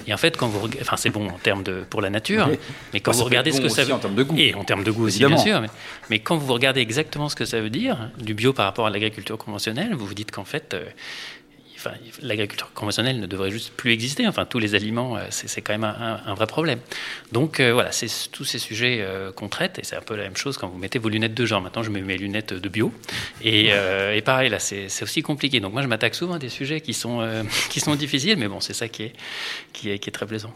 [0.06, 2.58] Et en fait, quand vous, enfin, c'est bon en termes de pour la nature, oui.
[2.94, 4.54] mais quand bah, vous regardez bon ce que ça veut en termes de goût, et
[4.54, 5.68] en termes de goût aussi, bien sûr, mais,
[6.08, 8.90] mais, quand vous regardez exactement ce que ça veut dire du bio par rapport à
[8.90, 10.84] l'agriculture conventionnelle, vous vous dites qu'en fait, euh,
[12.22, 14.26] l'agriculture conventionnelle ne devrait juste plus exister.
[14.26, 16.80] Enfin, tous les aliments, c'est quand même un, vrai problème.
[17.32, 20.24] Donc euh, voilà, c'est tous ces sujets euh, qu'on traite, et c'est un peu la
[20.24, 21.60] même chose quand vous mettez vos lunettes de genre.
[21.60, 22.92] Maintenant, je mets mes lunettes de bio,
[23.42, 25.60] et, euh, pareil, là, c'est aussi compliqué.
[25.60, 27.42] Donc moi, je m'attaque souvent à des sujets qui sont, euh,
[27.96, 29.12] difficiles, mais bon, c'est ça qui
[29.84, 30.52] est très plaisant.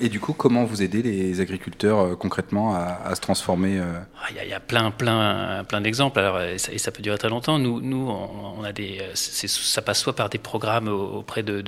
[0.00, 4.00] Et du coup, comment vous aidez les agriculteurs euh, concrètement à, se transformer euh...
[4.30, 6.18] il, y a, il, y a, plein, plein, plein d'exemples.
[6.18, 7.58] Alors, et ça, et ça, peut durer très longtemps.
[7.58, 11.62] Nous, nous on, a des, ça passe soit par des programmes auprès de,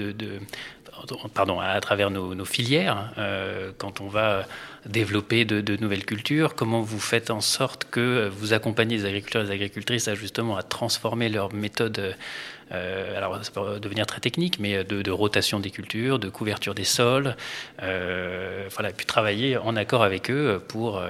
[1.34, 4.44] pardon, à travers nos, filières, euh, quand on va
[4.86, 9.46] développer de, nouvelles cultures, comment vous faites en sorte que vous accompagnez les agriculteurs et
[9.46, 12.14] les agricultrices à justement à transformer leurs méthodes
[12.72, 16.74] euh, alors ça peut devenir très technique, mais de, de, rotation des cultures, de couverture
[16.74, 17.36] des sols,
[17.80, 21.00] euh, voilà, puis travailler en accord avec eux pour,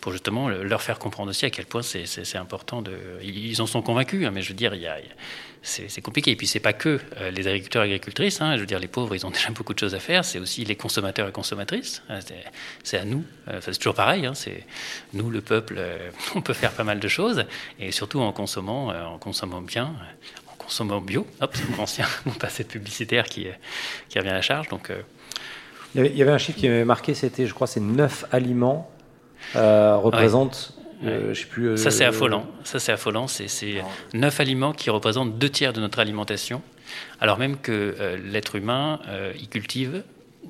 [0.00, 2.84] pour justement leur faire comprendre aussi à quel point c'est important.
[3.24, 4.98] Ils en sont convaincus, hein, mais je veux dire, il y a,
[5.62, 6.30] c'est compliqué.
[6.30, 8.40] Et puis c'est pas que euh, les agriculteurs et agricultrices.
[8.40, 10.24] Hein, je veux dire, les pauvres, ils ont déjà beaucoup de choses à faire.
[10.24, 12.02] C'est aussi les consommateurs et consommatrices.
[12.82, 13.24] C'est à nous.
[13.48, 14.26] Euh, c'est toujours pareil.
[14.26, 14.64] Hein, c'est
[15.12, 15.76] nous, le peuple.
[15.78, 17.44] Euh, on peut faire pas mal de choses,
[17.78, 19.94] et surtout en consommant, en consommant bien,
[20.50, 21.26] en consommant bio.
[21.40, 23.46] Hop, c'est mon ancien, mon passé publicitaire qui
[24.08, 24.68] qui revient à la charge.
[24.68, 24.90] Donc
[25.94, 27.14] il y, avait, un chiffre qui m'avait marqué.
[27.14, 28.90] C'était, je crois, c'est 9 aliments
[29.54, 30.74] représentent.
[31.04, 32.46] Euh, je sais plus, euh, ça c'est affolant.
[32.64, 33.26] Ça c'est affolant.
[33.26, 33.82] C'est
[34.14, 36.62] neuf aliments qui représentent deux tiers de notre alimentation,
[37.20, 39.00] alors même que euh, l'être humain
[39.38, 40.02] y cultive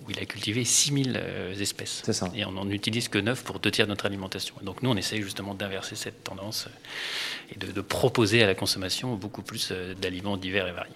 [0.09, 2.03] il a cultivé 6000 euh, espèces.
[2.11, 2.31] Ça.
[2.35, 4.55] Et on n'en utilise que 9 pour deux tiers de notre alimentation.
[4.63, 6.69] Donc nous, on essaye justement d'inverser cette tendance
[7.55, 10.95] et de, de, proposer à la consommation beaucoup plus d'aliments divers et variés.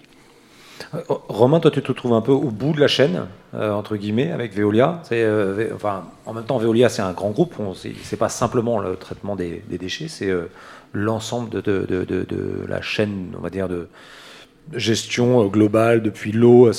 [0.93, 3.95] Euh, Romain, toi, tu te trouves un peu au bout de la chaîne, euh, entre
[3.95, 5.01] guillemets, avec Veolia.
[5.11, 7.55] Euh, enfin, en même temps, Veolia, c'est un grand groupe.
[7.59, 10.49] On- C'est pas simplement le traitement des, des déchets, c'est euh,
[10.93, 13.87] l'ensemble de, de- de- de- de la chaîne, on va dire, de
[14.73, 16.71] gestion globale depuis l'eau.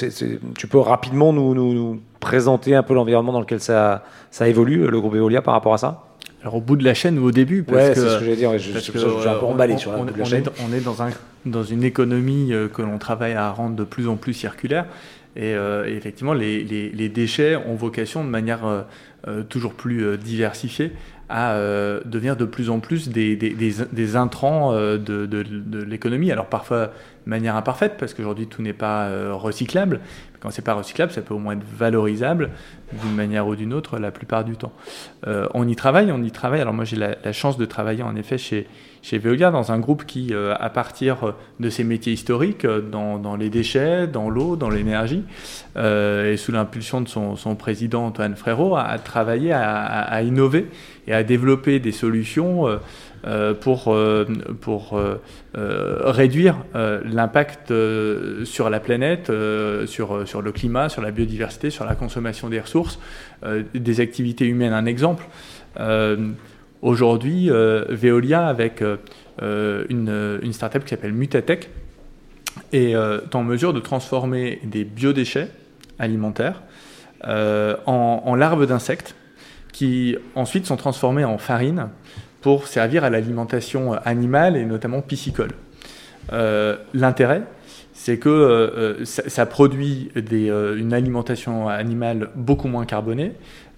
[0.56, 4.87] Tu peux rapidement nous, nous- nous présenter un peu l'environnement dans lequel ça, ça évolue,
[4.88, 6.02] le groupe Veolia, par rapport à ça?
[6.42, 8.24] Alors au bout de la chaîne ou au début parce Ouais, que, c'est ce que
[8.24, 8.50] j'allais dire.
[8.50, 10.18] ouais, je- parce que, je- J'ai un peu emballé on- sur la on, bout de
[10.18, 10.44] la on chaîne.
[10.44, 11.09] est, on est dans, un,
[11.46, 14.87] dans une économie euh, que l'on travaille à rendre de plus en plus circulaire.
[15.37, 18.85] Et, euh, effectivement, les, déchets ont vocation de manière
[19.28, 20.92] euh, toujours plus diversifiée
[21.28, 21.59] à
[22.04, 26.30] devenir de plus en plus des, intrants de, l'économie.
[26.30, 30.00] Alors parfois de manière imparfaite, parce qu'aujourd'hui tout n'est pas recyclable.
[30.38, 32.50] Quand c'est pas recyclable, ça peut au moins être valorisable
[33.02, 34.72] d'une manière ou d'une autre la plupart du temps.
[35.26, 36.61] On y travaille, on y travaille.
[36.61, 38.68] Alors moi j'ai la chance de travailler en effet chez,
[39.07, 43.37] chez Veolia dans un groupe qui, euh, à partir de ses métiers historiques, euh, dans,
[43.37, 45.23] les déchets, dans l'eau, dans l'énergie,
[45.77, 50.66] euh, et sous l'impulsion de son, président Antoine Frérot, a, travaillé à, innover
[51.07, 52.79] et à développer des solutions euh,
[53.27, 54.25] euh, pour, euh,
[54.66, 55.14] euh,
[55.57, 61.71] euh, réduire euh, l'impact euh, sur la planète, euh, sur, le climat, sur la biodiversité,
[61.71, 62.99] sur la consommation des ressources,
[63.45, 64.73] euh, des activités humaines.
[64.73, 65.25] Un exemple,
[65.79, 66.33] euh,
[66.83, 68.97] aujourd'hui, euh, Veolia, avec euh,
[69.43, 71.71] euh, une, une startup qui s'appelle Mutatech,
[72.73, 72.95] est
[73.35, 75.51] en mesure de transformer des biodéchets
[75.99, 76.62] alimentaires
[77.23, 79.15] en, larves d'insectes
[79.73, 81.89] qui ensuite sont transformées en farine
[82.41, 85.51] pour servir à l'alimentation animale et notamment piscicole.
[86.95, 87.43] L'intérêt,
[87.93, 93.33] c'est que ça, produit une alimentation animale beaucoup moins carbonée,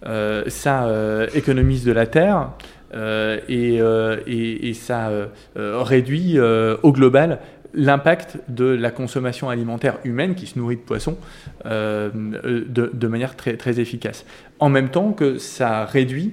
[0.04, 0.88] ça
[1.34, 2.50] économise de la terre
[2.94, 5.26] euh, et, euh, et- ça euh,
[5.82, 7.40] réduit au global
[7.74, 11.18] l'impact de la consommation alimentaire humaine qui se nourrit de poissons
[11.64, 14.24] de, manière très, efficace.
[14.58, 16.32] En même temps que ça réduit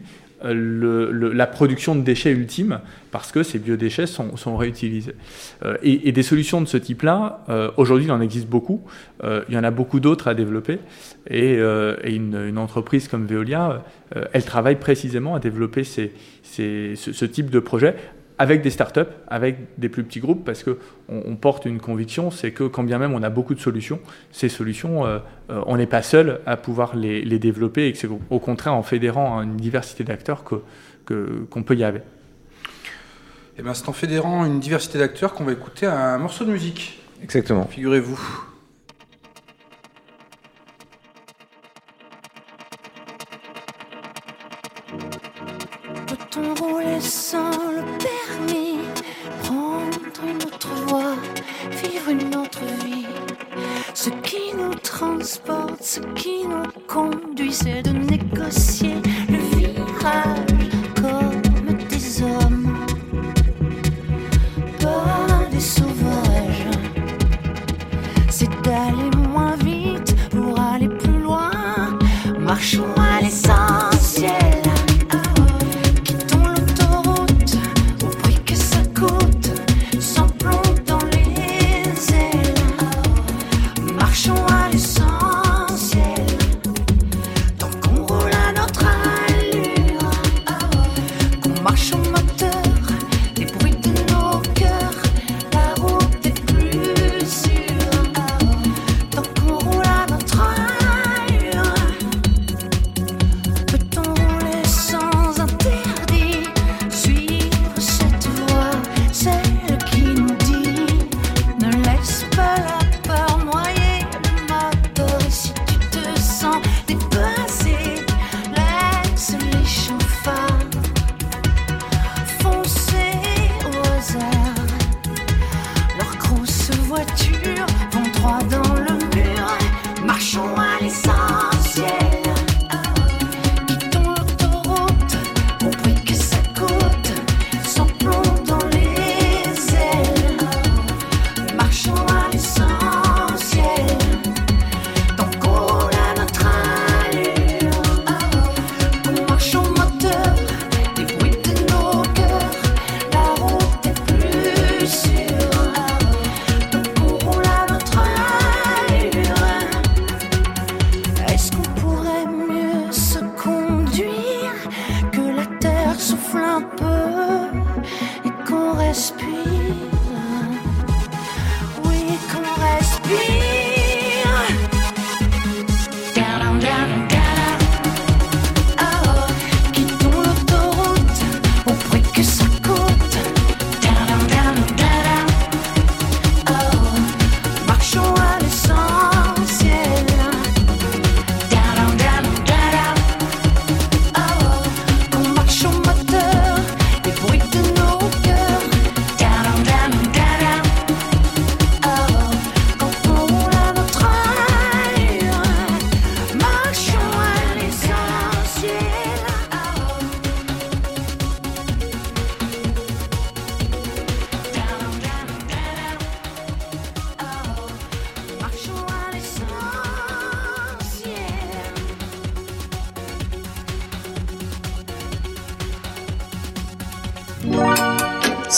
[0.53, 2.79] le- la production de déchets ultimes
[3.11, 5.15] parce que ces biodéchets sont, sont réutilisés.
[5.63, 8.81] Euh, et, des solutions de ce type-là, euh, aujourd'hui, il en existe beaucoup.
[9.23, 10.79] Euh, il y en a beaucoup d'autres à développer.
[11.29, 13.83] Et, euh, une, entreprise comme Veolia,
[14.15, 16.11] euh, elle travaille précisément à développer ces-
[16.43, 17.95] ce, ce type de projet
[18.37, 22.51] avec des startups, avec des plus petits groupes, parce que on, porte une conviction, c'est
[22.51, 23.99] que quand bien même on a beaucoup de solutions,
[24.31, 25.19] ces solutions, euh,
[25.49, 28.73] euh, on n'est pas seul à pouvoir les, les développer, et que c'est au, contraire
[28.73, 30.61] en fédérant une diversité d'acteurs que-
[31.05, 32.01] que- qu'on peut y arriver.
[33.57, 36.99] Et ben, c'est en fédérant une diversité d'acteurs qu'on va écouter un morceau de musique.
[37.23, 37.65] Exactement.
[37.65, 38.19] Figurez-vous.
[46.07, 47.81] Peut-on rouler sans le
[51.71, 53.05] vivre une autre vie.
[53.93, 58.95] Ce qui nous transporte, ce qui nous conduit, c'est de négocier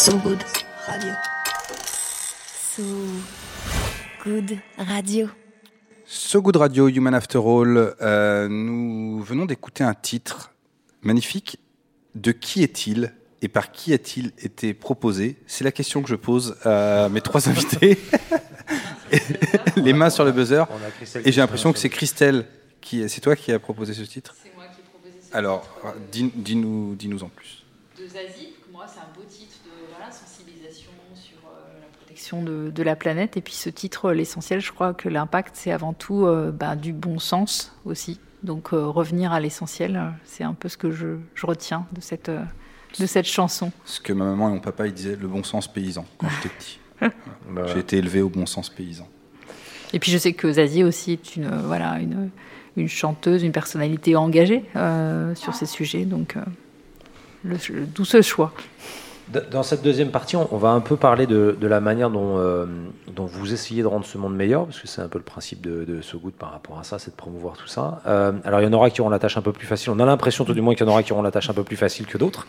[0.07, 0.41] So Good
[0.87, 1.13] Radio.
[2.75, 2.83] So
[4.23, 5.29] Good Radio.
[6.05, 7.95] So Good Radio, Human After All.
[8.01, 10.51] Euh, nous venons d'écouter un titre
[11.01, 11.59] magnifique.
[12.15, 15.35] De qui est-il et par qui a-t-il été proposé?
[15.45, 17.99] C'est la question que je pose à mes trois invités.
[19.75, 20.63] Les mains sur le buzzer.
[21.25, 22.45] Et j'ai l'impression que c'est Christelle
[22.81, 24.35] qui, c'est toi qui a proposé ce titre?
[24.41, 25.67] C'est moi qui ai proposé Alors,
[26.11, 27.63] dis- dis-nous, dis-nous en plus.
[27.99, 28.53] de Zazie.
[28.71, 31.37] Moi, c'est un beau titre de voilà, sensibilisation sur
[32.35, 33.37] de, de la planète.
[33.37, 36.93] Et puis ce titre, l'essentiel, je crois que l'impact, c'est avant tout euh, bah, du
[36.93, 38.19] bon sens aussi.
[38.43, 42.29] Donc euh, revenir à l'essentiel, c'est un peu ce que je, je retiens de cette,
[42.29, 42.43] euh,
[42.99, 43.71] de cette chanson.
[43.85, 46.53] Ce que ma maman et mon papa ils disaient, le bon sens paysan quand j'étais
[46.55, 46.79] petit.
[47.51, 49.07] Bah, J'ai été élevé au bon sens paysan.
[49.93, 52.29] Et puis je sais que Zazie aussi est une, euh, voilà, une,
[52.75, 56.05] une chanteuse, une personnalité engagée euh, sur ces sujets.
[56.05, 56.41] Donc euh,
[57.43, 58.53] le- d'où ce choix.
[59.51, 62.65] Dans cette deuxième partie, on va un peu parler de, de la manière dont, euh,
[63.13, 65.59] dont vous essayez de rendre ce monde meilleur, parce que c'est un peu le principe
[65.59, 68.01] de, de So Good par rapport à ça, c'est de promouvoir tout ça.
[68.07, 69.91] Euh, alors il y en aura qui auront la tâche un peu plus facile.
[69.91, 71.53] On a l'impression tout du moins qu'il y en aura qui auront la tâche un
[71.53, 72.47] peu plus facile que d'autres.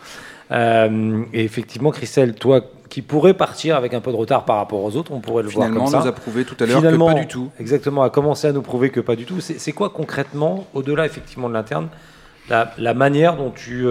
[0.52, 4.82] Euh, et effectivement, Christelle, toi qui pourrais partir avec un peu de retard par rapport
[4.84, 6.06] aux autres, on pourrait le Finalement, voir comme ça.
[6.06, 7.50] nous a prouvé tout à l'heure que Finalement, pas du tout.
[7.58, 9.40] Exactement, a commencé à nous prouver que pas du tout.
[9.40, 11.88] C'est quoi concrètement, au-delà effectivement de l'interne,
[12.48, 13.84] la, la manière dont tu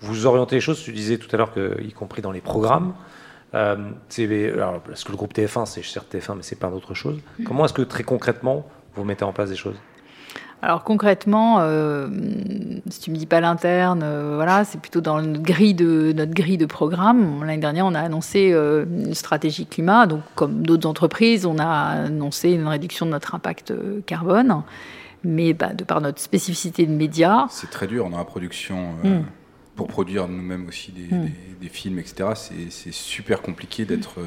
[0.00, 2.94] vous orientez les choses Tu disais tout à l'heure que, y compris dans les programmes,
[3.54, 3.76] euh,
[4.54, 7.18] alors, parce que le groupe TF1, c'est certes TF1, mais c'est plein d'autres choses.
[7.44, 9.76] Comment est-ce que très concrètement vous mettez en place des choses?
[10.60, 12.08] Alors concrètement, euh,
[12.90, 16.34] si tu me dis pas l'interne, euh, voilà, c'est plutôt dans notre grille de notre
[16.34, 17.44] grille de programme.
[17.44, 20.06] L'année dernière, on a annoncé euh, une stratégie climat.
[20.08, 21.66] Donc, comme d'autres entreprises, on a
[22.06, 23.72] annoncé une réduction de notre impact
[24.04, 24.62] carbone.
[25.22, 28.94] Mais bah, de par notre spécificité de médias, C'est très dur dans la production.
[29.04, 29.24] euh, Mm.
[29.78, 31.22] Pour produire nous-mêmes aussi des, Mm.
[31.22, 34.24] des- des films, etc., c'est- super compliqué d'être euh,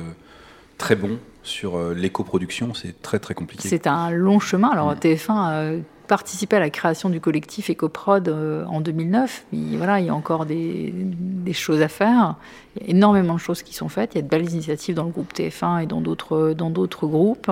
[0.77, 2.73] très bon sur euh, l'éco-production.
[2.73, 3.67] C'est très très compliqué.
[3.69, 4.69] c'est un long chemin.
[4.69, 4.99] Alors Mm.
[4.99, 5.71] TF1 a
[6.07, 9.45] participé à la création du collectif EcoProd euh, en 2009.
[9.53, 12.35] Mais voilà, il y a encore des, des choses à faire.
[12.75, 14.13] Il y a énormément de choses qui sont faites.
[14.13, 17.07] Il y a de belles initiatives dans le groupe TF1 et dans d'autres dans d'autres
[17.07, 17.51] groupes.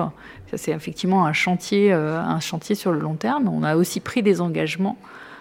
[0.50, 3.48] Ça c'est effectivement un chantier euh, un chantier sur le long terme.
[3.48, 4.96] On a aussi pris des engagements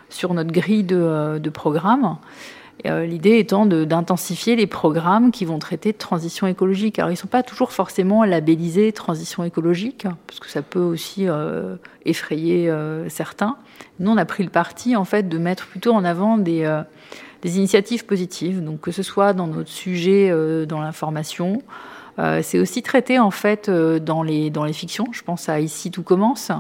[0.09, 2.17] sur notre grille de, euh, programmes.
[2.85, 6.97] Euh, L'idée étant d'intensifier les programmes qui vont traiter de transition écologique.
[6.97, 11.27] Alors, ils ne sont pas toujours forcément labellisés transition écologique, parce que ça peut aussi
[11.27, 12.71] euh, effrayer
[13.09, 13.57] certains.
[13.99, 16.81] Nous, on a pris le parti, en fait, de mettre plutôt en avant des,
[17.41, 20.33] des initiatives positives, donc que ce soit dans notre sujet,
[20.65, 21.61] dans l'information.
[22.17, 25.07] Euh, c'est aussi traité, en fait, euh, dans, les, dans les fictions.
[25.11, 26.51] Je pense à Ici, tout commence,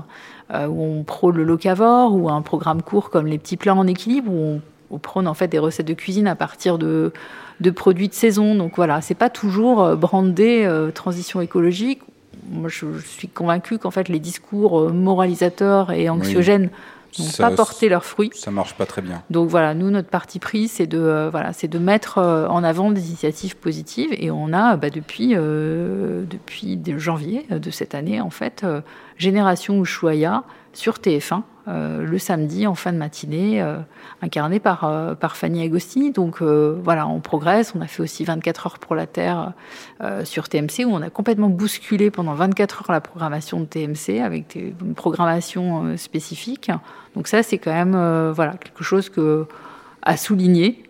[0.53, 3.87] euh, où on prône le locavore, ou un programme court comme Les petits plats en
[3.87, 7.13] équilibre, où on on prône en fait des recettes de cuisine à partir de,
[7.59, 8.55] de produits de saison.
[8.55, 12.01] Donc voilà, c'est pas toujours brandé euh, transition écologique.
[12.49, 16.71] Moi, je, je suis convaincue qu'en fait, les discours moralisateurs et anxiogènes
[17.17, 18.31] n'ont pas porté leurs fruits.
[18.35, 19.23] Ça marche pas très bien.
[19.29, 22.63] Donc voilà, nous, notre parti pris, c'est de, euh, voilà, c'est de mettre euh, en
[22.63, 24.09] avant des initiatives positives.
[24.13, 28.81] Et on a, bah, depuis, euh, depuis de janvier de cette année, en fait, euh,
[29.17, 30.43] Génération Ushuaïa
[30.73, 33.77] sur TF1, euh, le samedi en fin de matinée, euh,
[34.21, 36.11] incarné par, euh, par Fanny Agostini.
[36.11, 37.73] Donc voilà, on progresse.
[37.75, 39.53] On a fait aussi 24 heures pour la Terre
[40.23, 44.55] sur TMC, où on a complètement bousculé pendant 24 heures la programmation de TMC avec
[44.55, 46.71] une programmation spécifique.
[47.15, 49.45] Donc ça, c'est quand même voilà, quelque chose que,
[50.01, 50.83] à souligner.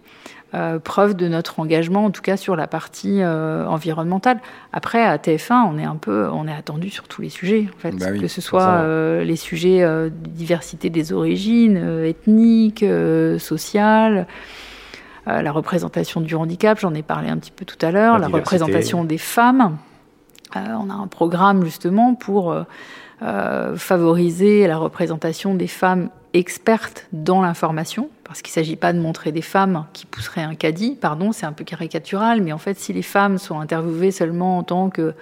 [0.56, 4.40] Euh, preuve de notre engagement, en tout cas sur la partie euh, environnementale.
[4.74, 7.78] Après, à TF1, on est un peu, on est attendu sur tous les sujets, en
[7.78, 12.84] fait, Bah oui, que ce soit euh, les sujets de diversité des origines, ethniques,
[13.38, 14.26] sociales,
[15.28, 18.36] la représentation du handicap, j'en ai parlé un petit peu tout à l'heure, La la,
[18.36, 19.78] représentation des femmes.
[20.56, 22.56] On a un programme justement pour
[23.20, 29.32] favoriser la représentation des femmes expertes dans l'information, parce qu'il ne s'agit pas de montrer
[29.32, 32.94] des femmes qui pousseraient un caddie, pardon, c'est un peu caricatural, mais en fait, si
[32.94, 35.14] les femmes sont interviewées seulement en tant que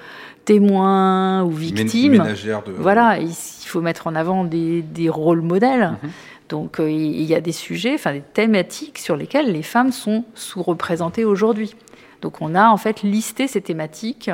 [0.45, 2.71] témoins ou victimes, de.
[2.77, 3.33] voilà, il
[3.67, 5.97] il faut mettre en avant des, des rôles modèles.
[6.01, 6.09] Mhm.
[6.47, 10.23] Donc euh, il y a des sujets, enfin des thématiques sur lesquelles les femmes sont
[10.33, 11.75] sous-représentées aujourd'hui.
[12.21, 14.31] Donc on a en fait listé ces thématiques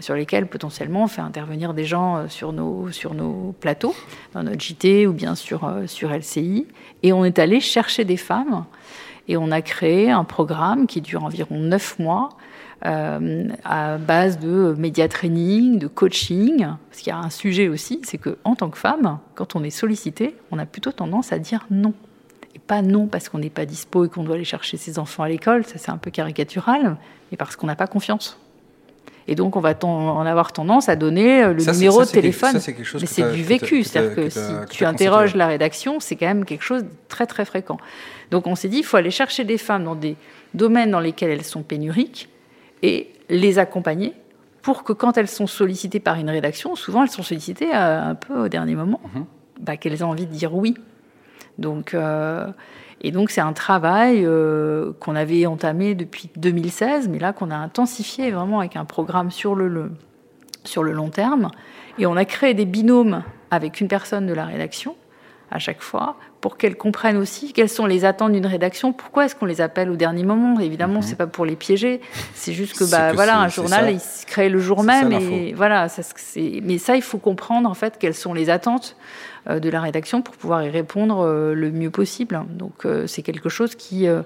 [0.00, 3.14] sur lesquelles potentiellement on fait intervenir des gens euh, sur nos, sur
[3.60, 3.94] plateaux,
[4.32, 6.66] dans notre JT ou bien sur, euh, LCI.
[7.02, 8.64] Et on est allé chercher des femmes
[9.28, 12.30] et on a créé un programme qui dure environ neuf mois
[12.84, 16.66] euh, à base de média training, de coaching.
[16.90, 19.64] Parce qu'il y a un sujet aussi, c'est que en tant que femme, quand on
[19.64, 21.94] est sollicité, on a plutôt tendance à dire non.
[22.54, 25.22] Et pas non parce qu'on n'est pas dispo et qu'on doit aller chercher ses enfants
[25.24, 26.96] à l'école, ça c'est un peu caricatural,
[27.30, 28.38] mais parce qu'on n'a pas confiance.
[29.26, 32.04] Et donc, on va en avoir tendance à donner euh, le Ça, numéro ça, de
[32.08, 32.60] c'est quelque- téléphone.
[32.60, 33.82] ça, quelque chose Mais c'est du vécu.
[33.82, 37.24] C'est-à-dire que si que tu interroges la rédaction, c'est quand même quelque chose de très,
[37.26, 37.78] très, très fréquent.
[38.30, 40.16] Donc, on s'est dit, il faut aller chercher des femmes dans des
[40.52, 42.28] domaines dans lesquels elles sont pénuriques
[42.82, 44.12] et les accompagner
[44.60, 48.14] pour que quand elles sont sollicitées par une rédaction, souvent elles sont sollicitées euh, un
[48.14, 49.24] peu au dernier moment, Mhm.
[49.58, 50.74] bah, qu'elles aient envie de dire oui.
[51.58, 52.46] Donc, euh,
[53.00, 57.56] et donc c'est un travail euh, qu'on avait entamé depuis 2016, mais là qu'on a
[57.56, 59.92] intensifié vraiment avec un programme sur le, le-
[60.64, 61.50] sur le long terme.
[61.98, 64.96] Et on a créé des binômes avec une personne de la rédaction
[65.50, 68.92] à chaque fois pour qu'elles comprennent aussi quelles sont les attentes d'une rédaction.
[68.92, 72.00] Pourquoi est-ce qu'on les appelle au dernier moment Évidemment, c'est pas pour les piéger.
[72.34, 75.12] C'est juste que bah que voilà, un journal il se crée le jour ça, même
[75.32, 75.88] et voilà.
[75.88, 78.96] Ça, c'est- mais ça, il faut comprendre en fait quelles sont les attentes
[79.46, 82.42] de la rédaction pour pouvoir y répondre euh, le mieux possible.
[82.50, 84.22] Donc euh, c'est quelque chose qui euh,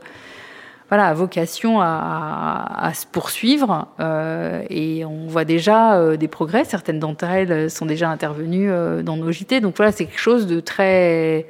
[0.89, 6.65] voilà, a vocation à, à- se poursuivre euh, et on voit déjà euh, des progrès.
[6.65, 9.61] Certaines d'entre elles sont déjà intervenues euh, dans nos JT.
[9.61, 11.47] Donc voilà, c'est quelque chose de très,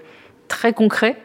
[0.49, 1.17] très concret.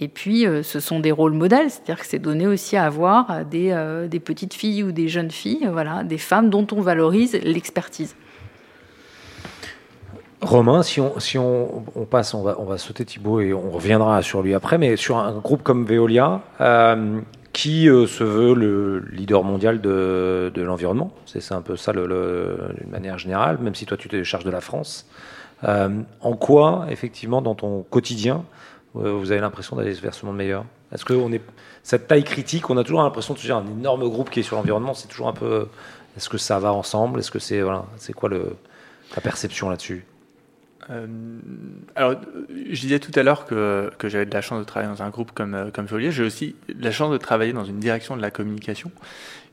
[0.00, 3.30] Et puis, euh, ce sont des rôles modèles, c'est-à-dire que c'est donné aussi à voir
[3.30, 6.66] à des, euh, des petites filles ou des jeunes filles, euh, voilà, des femmes dont
[6.72, 8.16] on valorise l'expertise.
[10.40, 14.20] Romain, si on, si on, passe, on va, on va sauter Thibaut et on reviendra
[14.22, 17.20] sur lui après, mais sur un groupe comme Veolia, euh,
[17.52, 22.90] qui euh, se veut le leader mondial de, de l'environnement, c'est un peu ça d'une
[22.90, 25.06] manière générale, même si toi tu te charges de la France.
[25.64, 28.44] Euh, en quoi, effectivement, dans ton quotidien,
[28.92, 30.64] vous avez l'impression d'aller vers ce monde meilleur?
[30.92, 31.42] Est-ce que on est,
[31.82, 34.44] cette taille critique, on a toujours l'impression de se dire un énorme groupe qui est
[34.44, 35.68] sur l'environnement, c'est toujours un peu.
[36.16, 37.18] Est-ce que ça va ensemble?
[37.18, 38.56] Est-ce que c'est voilà, c'est quoi le,
[39.12, 40.04] ta perception là-dessus?
[40.90, 41.06] Euh,
[41.94, 42.14] alors,
[42.48, 45.32] je disais tout à l'heure que, j'avais de la chance de travailler dans un groupe
[45.32, 45.86] comme, euh, comme.
[45.88, 48.90] J'ai aussi de la chance de travailler dans une direction de la communication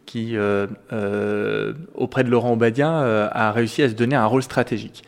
[0.05, 0.67] qui, euh,
[1.93, 5.03] auprès de Laurent Obadia, euh, a réussi à se donner un rôle stratégique.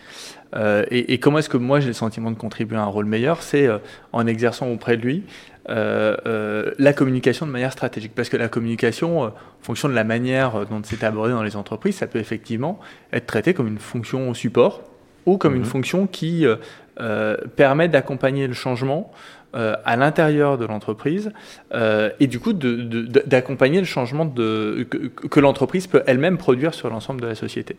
[0.91, 3.41] Et, comment est-ce que moi j'ai le sentiment de contribuer à un rôle meilleur?
[3.41, 3.67] C'est
[4.11, 5.23] en exerçant auprès de lui
[5.65, 8.11] la communication de manière stratégique.
[8.13, 11.95] Parce que la communication, en fonction de la manière dont c'est abordé dans les entreprises,
[11.95, 12.79] ça peut effectivement
[13.11, 14.83] être traité comme une fonction support
[15.25, 15.65] ou comme une Mhm.
[15.65, 16.55] fonction qui euh,
[16.99, 19.11] euh, permet d'accompagner le changement
[19.55, 21.31] euh, à l'intérieur de l'entreprise
[21.73, 26.89] euh, et du coup d'accompagner le changement de, que, que l'entreprise peut elle-même produire sur
[26.89, 27.77] l'ensemble de la société.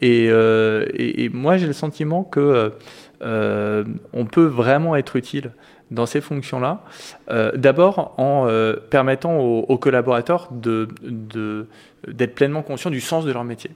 [0.00, 2.72] Et, et- et moi j'ai le sentiment que
[4.12, 5.52] on peut vraiment être utile
[5.92, 6.82] dans ces fonctions-là.
[7.30, 11.66] Euh, D'abord en euh, permettant aux, aux collaborateurs de- de-
[12.08, 13.70] d'être pleinement conscients du sens de leur métier.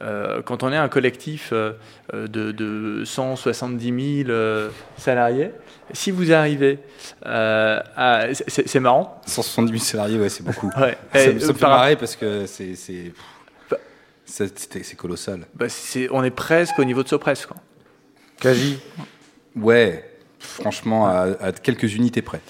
[0.00, 1.72] Euh, quand on est un collectif euh,
[2.14, 5.50] euh, de, de 170 000 euh, salariés,
[5.92, 6.78] si vous arrivez
[7.24, 7.82] à...
[7.96, 9.20] à- c'est c'est marrant.
[9.26, 10.70] 170 000 salariés, ouais, c'est beaucoup.
[10.78, 10.96] Ouais.
[11.12, 13.12] ça, Et, me- ça me fait par- marrer parce que c'est c'est
[13.70, 13.78] Bah-
[14.24, 15.40] c'est c'est- c'est colossal.
[15.54, 17.46] bah, c'est- on est presque au niveau de Sopres.
[17.48, 17.56] Quoi.
[18.40, 18.78] Kaji
[19.56, 22.40] Ouais, franchement, à, à quelques unités près.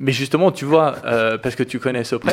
[0.00, 2.28] Mais justement, tu vois, euh, parce que tu connais Sopres,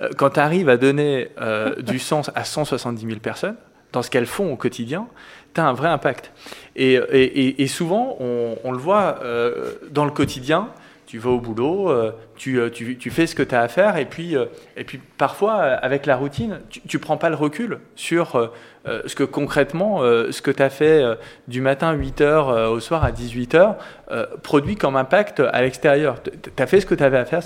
[0.00, 3.56] euh, quand tu arrives à donner euh, du sens à 170 000 personnes,
[3.92, 5.06] dans ce qu'elles font au quotidien,
[5.54, 6.32] tu as un vrai impact.
[6.76, 10.68] Et, souvent, on, le voit euh, dans le quotidien,
[11.06, 13.96] tu vas au boulot, euh, tu, euh, tu- fais ce que tu as à faire,
[13.96, 14.36] et puis,
[14.76, 18.50] et puis parfois, avec la routine, tu ne prends pas le recul sur
[18.86, 21.02] ce que concrètement, ce que tu as fait
[21.48, 23.74] du matin 8h au soir à 18h,
[24.12, 26.16] euh, produit comme impact à l'extérieur.
[26.22, 27.42] Tu as fait ce que tu avais à faire.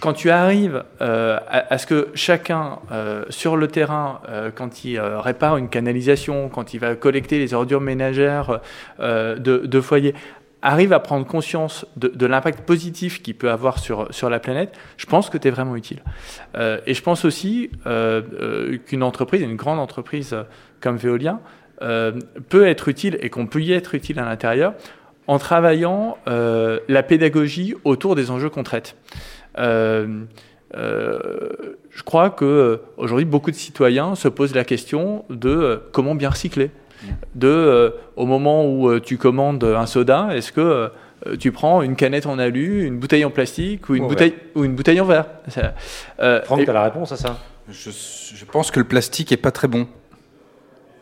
[0.00, 5.00] Quand tu arrives euh, à, ce que chacun euh, sur le terrain, euh, quand il
[5.00, 8.60] répare une canalisation, quand il va collecter les ordures ménagères
[8.98, 10.14] de, de foyer,
[10.62, 15.06] arrive à prendre conscience de, l'impact positif qu'il peut avoir sur, sur la planète, je
[15.06, 16.02] pense que tu es vraiment utile.
[16.86, 17.70] Et je pense aussi
[18.86, 20.34] qu'une entreprise, une grande entreprise
[20.80, 21.40] comme Veolia,
[22.48, 24.72] peut être utile et qu'on peut y être utile à l'intérieur
[25.26, 28.96] en travaillant la pédagogie autour des enjeux qu'on traite.
[29.58, 30.24] Euh,
[30.76, 31.48] euh,
[31.90, 36.14] je crois que euh, aujourd'hui beaucoup de citoyens se posent la question de euh, comment
[36.14, 36.70] bien recycler.
[37.34, 40.60] De euh, au moment où euh, tu commandes un soda, est-ce que
[41.26, 44.08] euh, tu prends une canette en alu, une bouteille en plastique ou une Ou en
[44.08, 45.26] bouteille ou une bouteille en verre?
[46.20, 47.38] Euh, Franck, et- tu as la réponse à ça?
[47.68, 49.86] Je, je pense que le plastique est pas très bon.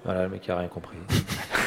[0.04, 0.96] Voilà, le mec a rien compris.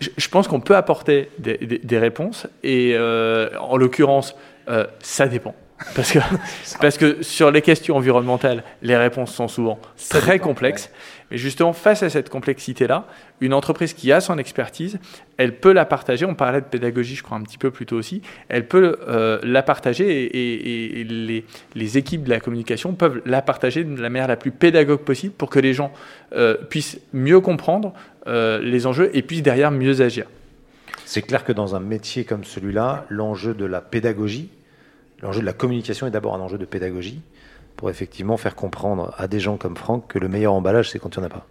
[0.00, 4.34] je, pense qu'on peut apporter des réponses et euh, en l'occurrence,
[4.68, 5.54] euh, ça dépend.
[5.94, 6.18] Parce que,
[6.80, 10.90] parce que sur les questions environnementales, les réponses sont souvent très complexes.
[11.30, 13.06] Mais justement, face à cette complexité-là,
[13.40, 14.98] une entreprise qui a son expertise,
[15.38, 16.24] elle peut la partager.
[16.24, 18.22] On parlait de pédagogie, je crois, un petit peu plus tôt aussi.
[18.48, 23.20] Elle peut euh, la partager et, et- et les, les équipes de la communication peuvent
[23.26, 25.92] la partager de la manière la plus pédagogue possible pour que les gens
[26.32, 27.92] euh, puissent mieux comprendre
[28.28, 30.26] euh, les enjeux et puissent derrière mieux agir.
[31.04, 34.48] C'est clair que dans un métier comme celui-là, l'enjeu de la pédagogie,
[35.22, 37.22] l'enjeu de la communication est d'abord un enjeu de pédagogie
[37.76, 41.14] pour effectivement faire comprendre à des gens comme Franck que le meilleur emballage, c'est quand
[41.16, 41.46] il n'y en a pas.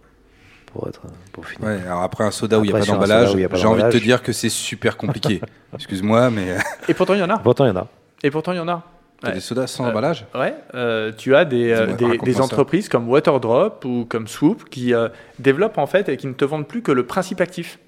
[0.72, 1.02] Pour, être,
[1.32, 1.68] pour finir.
[1.68, 3.44] Ouais, alors après un soda où il n'y a pas d'emballage, soda où il y
[3.44, 5.40] a pas j'ai envie de te dire que c'est super compliqué.
[5.74, 6.56] Excuse-moi, mais
[6.88, 7.38] Et pourtant, il y en a.
[7.38, 7.86] Pourtant, il y en a.
[8.22, 8.82] Et pourtant, il y en a.
[9.24, 9.32] Ouais.
[9.32, 11.86] des sodas sans Euh, emballage Ouais, euh, tu as des, euh,
[12.22, 12.42] des, ça.
[12.42, 15.08] entreprises comme Waterdrop ou comme Swoop qui euh,
[15.38, 17.78] développent en fait et qui ne te vendent plus que le principe actif.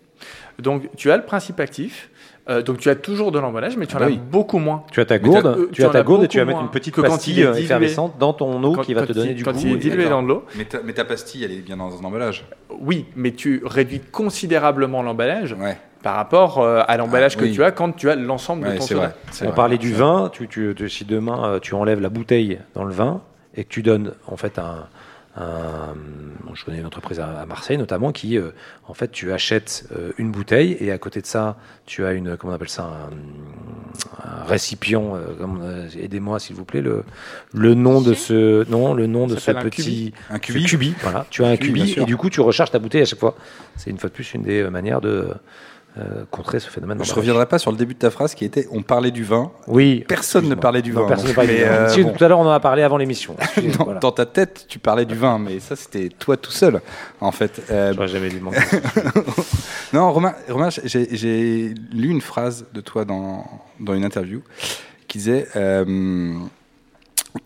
[0.59, 2.09] Donc tu as le principe actif,
[2.49, 4.21] euh, donc tu as toujours de l'emballage, mais tu en Ah bah as oui.
[4.31, 4.85] beaucoup moins.
[4.93, 6.71] Tu as ta gourde, euh, tu tu as ta gourde et tu vas mettre une
[6.71, 9.31] petite que quand pastille euh, effervescente dans ton eau Quand- qui va quand te donner
[9.31, 9.59] il- du quand goût.
[9.63, 10.45] il est et- dilué dans de l'eau.
[10.57, 12.45] mais ta, mais ta pastille, elle est bien dans un emballage.
[12.81, 17.53] Oui, mais tu réduis considérablement l'emballage Ouais, par rapport euh, à l'emballage Ah, que oui.
[17.53, 19.13] tu as quand tu as l'ensemble de ton soda.
[19.43, 19.55] On vrai.
[19.55, 22.93] parlait du vin, tu, tu, tu- si demain euh, tu enlèves la bouteille dans le
[22.93, 23.21] vin
[23.57, 24.87] et que tu donnes en fait un,
[25.39, 25.95] un-
[26.45, 28.51] bon, je connais une entreprise à, à Marseille notamment qui euh,
[28.87, 32.37] en fait tu achètes euh, une bouteille et à côté de ça tu as une
[32.37, 32.85] comment on appelle ça
[34.25, 35.21] un, un récipient euh,
[35.63, 37.05] euh, aidez-moi s'il vous plaît le
[37.53, 40.65] le nom de ce non le nom de ce petit Un cubi.
[40.65, 41.27] cubi voilà.
[41.31, 43.37] Tu as un Cubi, cubi et du coup tu recharges ta bouteille à chaque fois.
[43.77, 45.29] C'est une fois de plus une des euh, manières de
[45.97, 47.17] euh, contrer ce phénomène Je d'emballage.
[47.19, 49.51] reviendrai pas sur le début de ta phrase qui était on parlait du vin.
[49.67, 51.09] oui Personne ne parlait du Non, vin.
[51.09, 51.31] personne donc.
[51.31, 51.75] ne parlait du Mais, vin.
[51.75, 52.13] euh, Si, bon.
[52.13, 53.35] Tout à l'heure, on en a parlé avant l'émission.
[53.79, 53.99] Dans, voilà.
[54.01, 56.81] dans ta tête, tu parlais du vin, mais ça, c'était toi tout seul,
[57.21, 57.63] en fait.
[57.71, 58.59] Euh, J'aurais jamais dû demander.
[59.93, 63.45] non, Romain, Romain j'ai j'ai lu une phrase de toi dans,
[63.81, 64.43] dans une interview
[65.09, 66.35] qui disait euh,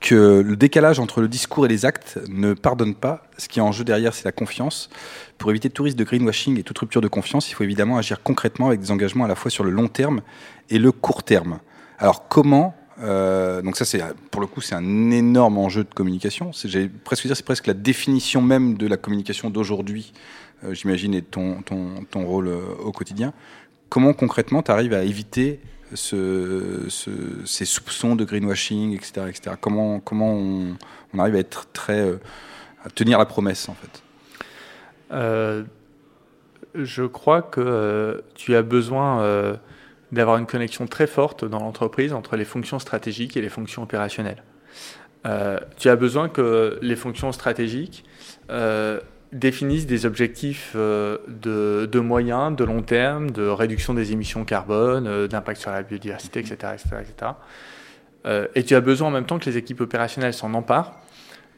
[0.00, 3.22] que le décalage entre le discours et les actes ne pardonne pas.
[3.38, 4.88] Ce qui est en jeu derrière, c'est la confiance.
[5.42, 8.22] Pour éviter tout risque de greenwashing et toute rupture de confiance, il faut évidemment agir
[8.22, 10.20] concrètement avec des engagements à la fois sur le long terme
[10.70, 11.58] et le court terme.
[11.98, 16.52] Alors comment euh, donc ça c'est pour le coup c'est un énorme enjeu de communication.
[16.64, 20.12] J'ai presque dire c'est presque la définition même de la communication d'aujourd'hui,
[20.62, 23.32] euh, j'imagine, et ton, ton, rôle euh, au quotidien.
[23.88, 25.58] Comment concrètement tu arrives à éviter
[25.92, 29.56] ce, ce- ces soupçons de greenwashing, etc., etc.
[29.60, 30.76] Comment on,
[31.12, 32.12] on arrive à être très
[32.84, 34.04] à tenir la promesse en fait?
[35.12, 35.62] Euh,
[36.74, 39.56] je crois que euh, tu as besoin euh,
[40.10, 44.42] d'avoir une connexion très forte dans l'entreprise entre les fonctions stratégiques et les fonctions opérationnelles.
[45.76, 48.04] Tu as besoin que les fonctions stratégiques
[49.30, 55.70] définissent des objectifs de, de de long terme, de réduction des émissions carbone, d'impact sur
[55.70, 56.56] la biodiversité, etc.
[56.74, 58.48] etc., etc.
[58.56, 61.01] Et tu as besoin en même temps que les équipes opérationnelles s'en emparent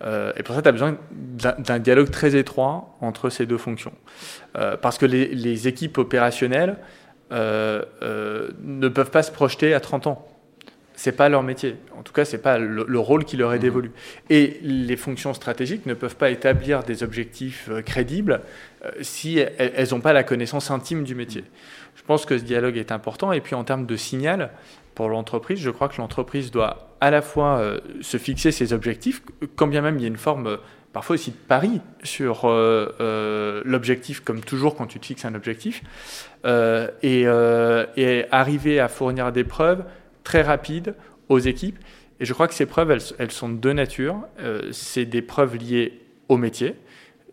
[0.02, 3.92] euh, et pour ça, tu as besoin d'un dialogue très étroit entre ces deux fonctions.
[4.56, 6.76] Euh, parce que les, les équipes opérationnelles
[7.32, 7.82] euh,
[8.62, 10.28] ne peuvent pas se projeter à 30 ans.
[10.96, 11.76] C'est pas leur métier.
[11.98, 13.90] En tout cas, c'est pas le, le rôle qui leur est dévolu.
[14.30, 18.42] Et les fonctions stratégiques ne peuvent pas établir des objectifs crédibles
[19.00, 21.42] si elles n'ont pas la connaissance intime du métier.
[21.96, 23.32] Je pense que ce dialogue est important.
[23.32, 24.50] Et puis en termes de signal
[24.94, 29.20] pour l'entreprise, je crois que l'entreprise doit à la fois euh, se fixer ses objectifs,
[29.56, 30.56] quand bien même il y a une forme euh,
[30.94, 35.82] parfois aussi de pari sur euh, l'objectif, comme toujours quand tu te fixes un objectif,
[37.02, 37.26] et,
[38.30, 39.84] arriver à fournir des preuves
[40.22, 40.94] très rapides
[41.28, 41.78] aux équipes.
[42.20, 44.20] Et je crois que ces preuves, elles, elles sont de deux natures.
[44.70, 46.74] C'est des preuves liées au métier.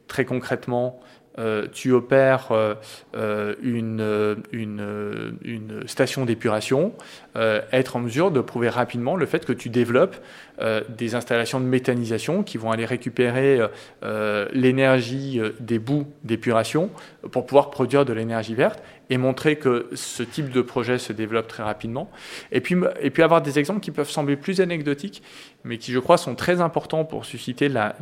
[0.08, 1.00] Très concrètement,
[1.40, 2.76] euh, tu opères euh,
[3.16, 6.94] euh, une, une, station d'épuration,
[7.36, 10.18] être en mesure de prouver rapidement le fait que tu développes
[10.62, 13.60] euh, des installations de méthanisation qui vont aller récupérer
[14.04, 16.92] euh, l'énergie euh, des bouts d'épuration
[17.32, 21.48] pour pouvoir produire de l'énergie verte et montrer que ce type de projet se développe
[21.48, 22.12] très rapidement.
[22.52, 22.76] Et puis,
[23.24, 25.24] avoir des exemples qui peuvent sembler plus anecdotiques,
[25.64, 27.96] mais qui, je crois, sont très importants pour susciter la,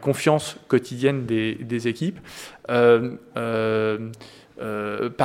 [0.00, 2.20] confiance quotidienne des, équipes.
[2.66, 3.00] Par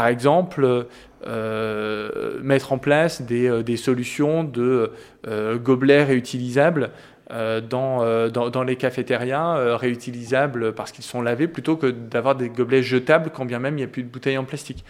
[0.07, 0.87] exemple,
[1.25, 4.91] euh, mettre en place des, euh, solutions de
[5.27, 6.91] euh, gobelets réutilisables
[7.69, 13.45] dans, les cafétérias, réutilisables parce qu'ils sont lavés, plutôt que d'avoir des gobelets jetables quand
[13.45, 14.85] bien même il n'y a plus de bouteilles en plastique.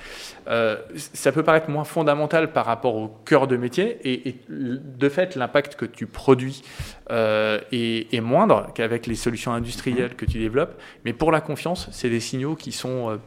[0.95, 5.75] Ça peut paraître moins fondamental par rapport au cœur de métier, et, de fait, l'impact
[5.77, 6.63] que tu produis
[7.09, 10.73] est, moindre qu'avec les solutions industrielles que tu développes,
[11.05, 13.19] mais pour la confiance, c'est des signaux qui sont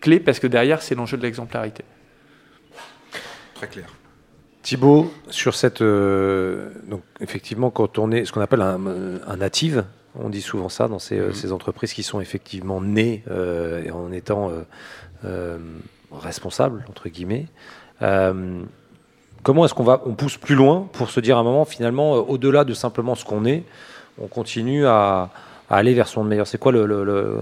[0.00, 1.84] clés parce que derrière, c'est l'enjeu de l'exemplarité.
[3.56, 3.86] Très clair.
[4.62, 5.80] Thibaut, sur cette.
[5.82, 8.80] euh, donc, effectivement, quand on est ce qu'on appelle un,
[9.26, 9.84] un native,
[10.18, 13.90] on dit souvent ça dans ces, euh, ces entreprises qui sont effectivement nées euh, et
[13.90, 14.50] en étant
[15.24, 15.58] euh,
[16.10, 17.46] responsables, entre guillemets.
[19.42, 22.14] Comment est-ce qu'on va, on pousse plus loin pour se dire à un moment, finalement,
[22.14, 23.62] au-delà de simplement ce qu'on est,
[24.20, 25.30] on continue à,
[25.70, 26.48] à aller vers son meilleur?
[26.48, 26.84] C'est quoi le.
[26.86, 27.36] le- le,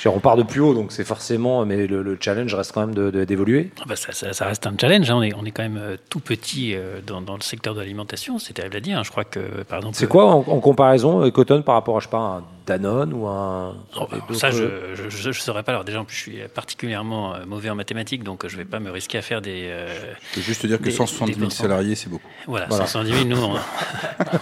[0.00, 2.86] je on part de plus haut, donc c'est forcément, mais le, le challenge reste quand
[2.86, 3.70] même de- de- d'évoluer.
[3.80, 5.10] Ah bah, ça, ça- ça reste un challenge.
[5.10, 5.16] hein.
[5.16, 7.80] On, est, on est quand même euh, tout petit euh, dans, dans le secteur de
[7.80, 8.38] l'alimentation.
[8.38, 8.98] C'est terrible à dire.
[8.98, 9.02] hein.
[9.04, 9.96] Je crois que, par exemple.
[9.96, 13.14] C'est quoi en, en comparaison euh, Cotton par rapport à, je sais pas, un Danone
[13.14, 13.74] ou un.
[13.96, 15.72] Oh, bah, ça, je ne saurais pas.
[15.72, 18.62] Alors, déjà, en plus, je suis particulièrement euh, mauvais en mathématiques, donc euh, je ne
[18.62, 19.62] vais pas me risquer à faire des.
[19.70, 19.88] euh,
[20.32, 22.28] Je peux juste te dire que Des- 170 000 des salariés, c'est beaucoup.
[22.46, 22.86] Voilà, Voilà.
[22.86, 23.58] 170 000, nous,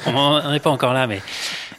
[0.07, 1.07] on n'en est pas encore là.
[1.07, 1.23] Mais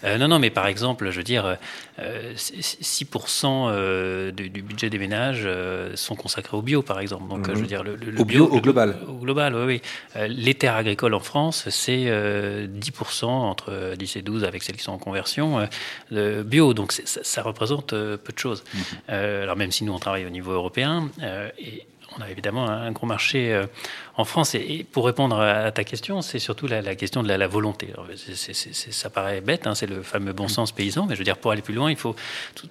[0.04, 1.58] euh, non, non, mais par exemple, je veux dire,
[2.00, 7.28] euh, 6% euh, du, du budget des ménages euh, sont consacrés au bio, par exemple.
[7.30, 8.96] Donc, euh, je veux dire, le, le- le Au bio, au le- global.
[9.08, 9.82] Au global, oui, oui.
[10.16, 14.78] Euh, les terres agricoles en France, c'est euh, 10%, entre 10 et 12 avec celles
[14.78, 15.66] qui sont en conversion, euh,
[16.12, 16.74] de bio.
[16.74, 18.64] Donc, ça, ça représente euh, peu de choses.
[19.10, 21.86] Euh, alors, même si nous, on travaille au niveau européen, euh, et
[22.18, 23.64] on a évidemment un gros marché
[24.16, 24.56] en France.
[24.56, 27.90] Et, pour répondre à ta question, c'est surtout la, la question de la, la volonté.
[27.94, 31.38] Alors, ça paraît bête, hein, c'est le fameux bon sens paysan, mais je veux dire,
[31.38, 32.16] pour aller plus loin, il faut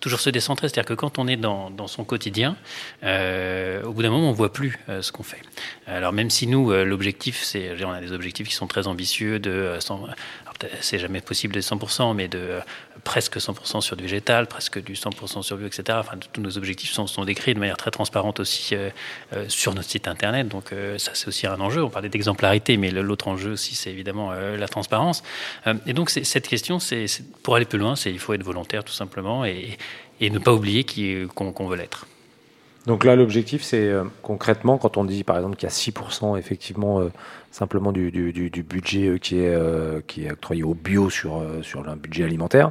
[0.00, 0.68] toujours se décentrer.
[0.68, 2.56] C'est-à-dire que quand on est dans, dans son quotidien,
[3.04, 5.42] euh, au bout d'un moment, on voit plus euh, ce qu'on fait.
[5.86, 9.50] Alors même si nous, l'objectif, c'est, on a des objectifs qui sont très ambitieux de
[9.50, 10.06] euh, 100
[10.45, 10.45] alors, peut-être,
[10.80, 12.60] c'est jamais possible de 100%, mais de euh,
[13.04, 15.98] presque 100% sur du végétal, presque du 100% sur bio, etc.
[16.00, 18.90] Enfin, tous nos objectifs sont, décrits de manière très transparente aussi euh,
[19.32, 20.48] euh, sur notre site internet.
[20.48, 21.82] Donc ça, c'est aussi un enjeu.
[21.82, 25.22] On parlait d'exemplarité, mais l'autre enjeu aussi, c'est évidemment la transparence.
[25.86, 27.06] Et donc cette question, c'est
[27.42, 29.78] pour aller plus loin, c'est il faut être volontaire tout simplement et,
[30.20, 30.84] ne pas oublier
[31.34, 32.06] qu'on veut l'être.
[32.86, 33.90] Donc là, l'objectif, c'est
[34.22, 37.08] concrètement, quand on dit par exemple qu'il y a 6% effectivement
[37.56, 41.38] simplement du, du- du- budget euh, qui, est, euh, qui est octroyé au bio sur,
[41.38, 42.70] euh, sur un budget alimentaire,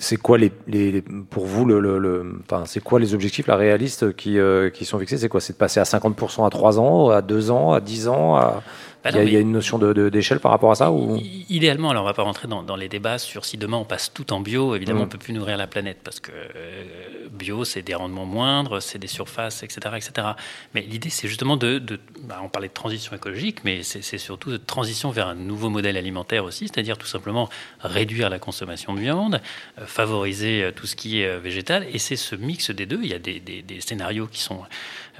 [0.00, 3.46] c'est quoi les, les- les- pour vous le, le- le- enfin, c'est quoi les objectifs
[3.46, 5.18] la réalistes qui, euh, qui sont fixés?
[5.18, 5.40] C'est quoi?
[5.40, 8.62] C'est de passer à 50% à 3 ans, à 2 ans, à 10 ans à...
[9.04, 10.90] Bah il, y a, il y a mais- une notion d'échelle par rapport à ça
[10.90, 11.16] ou...
[11.48, 14.12] Idéalement, alors on va pas rentrer dans, dans les débats sur si demain on passe
[14.12, 15.04] tout en bio, évidemment Mhm.
[15.06, 18.98] on peut plus nourrir la planète parce que euh, bio c'est des rendements moindres, c'est
[18.98, 19.94] des surfaces, etc.
[19.96, 20.28] etc.
[20.74, 24.50] Mais l'idée c'est justement de, de- bah, on parlait de transition écologique, mais c'est surtout
[24.50, 27.48] de transition vers un nouveau modèle alimentaire aussi, c'est-à-dire tout simplement
[27.80, 29.40] réduire la consommation de viande,
[29.78, 33.00] euh, favoriser euh, tout ce qui est végétal, et c'est ce mix des deux.
[33.02, 34.60] Il y a des, des- des scénarios qui sont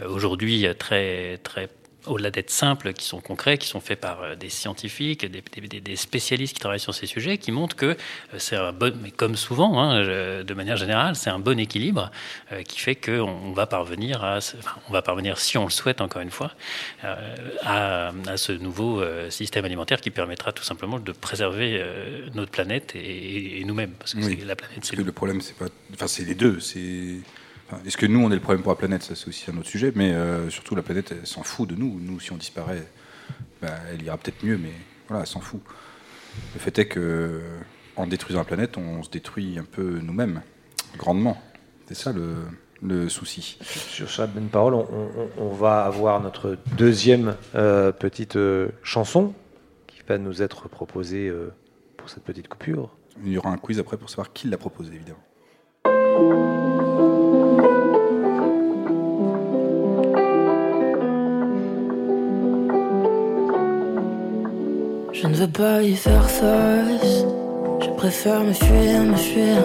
[0.06, 1.68] aujourd'hui très très
[2.06, 5.80] au-delà d'être simples, qui sont concrets, qui sont faits par euh, des scientifiques, des, des-
[5.80, 7.96] des spécialistes qui travaillent sur ces sujets, qui montrent que euh,
[8.38, 12.10] c'est un bon, mais comme souvent, hein, de manière générale, c'est un bon équilibre
[12.52, 15.70] euh, qui fait qu'on on va parvenir à, enfin, on va parvenir, si on le
[15.70, 16.52] souhaite encore une fois,
[17.04, 17.14] euh,
[17.62, 21.84] à, à ce nouveau euh, système alimentaire qui permettra tout simplement de préserver
[22.34, 24.38] notre planète et, et nous-mêmes, parce que Oui.
[24.46, 25.66] la planète, c'est Parce que le problème, c'est pas.
[25.94, 26.60] Enfin, c'est les deux.
[26.60, 27.16] C'est.
[27.70, 29.02] Enfin, Est-ce que nous, on est le problème pour la planète?
[29.02, 29.92] Ça, c'est aussi un autre sujet.
[29.94, 31.98] Mais euh, surtout, la planète, elle s'en fout de nous.
[32.00, 32.84] Nous, si on disparaît,
[33.62, 34.72] bah, elle ira peut-être mieux, mais
[35.08, 35.60] voilà, elle s'en fout.
[36.54, 37.40] Le fait est que,
[37.96, 40.42] en détruisant la planète, on se détruit un peu nous-mêmes,
[40.96, 41.40] grandement.
[41.88, 42.34] C'est ça le,
[42.82, 43.58] le souci.
[43.62, 49.34] Sur cette bonne parole, on, on- on va avoir notre deuxième euh, petite euh, chanson
[49.86, 51.32] qui va nous être proposée
[51.96, 52.94] pour cette petite coupure.
[53.24, 56.57] Il y aura un quiz après pour savoir qui l'a proposé, évidemment.
[65.20, 67.24] Je ne veux pas y faire face.
[67.80, 69.58] Je préfère me fuir, me fuir.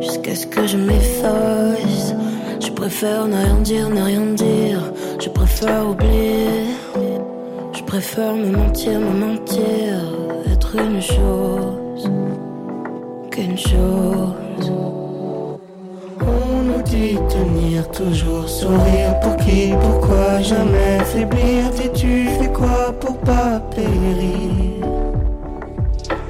[0.00, 2.14] Jusqu'à ce que je m'efface.
[2.58, 4.80] Je préfère ne rien dire, ne rien dire.
[5.20, 6.64] Je préfère oublier.
[7.72, 9.94] Je préfère me mentir, me mentir.
[10.50, 12.10] Être une chose
[13.30, 14.72] qu'une chose.
[16.20, 21.70] On nous dit tenir toujours sourire pour qui, pourquoi jamais faiblir?
[21.76, 24.69] Dis-tu fais quoi pour pas périr?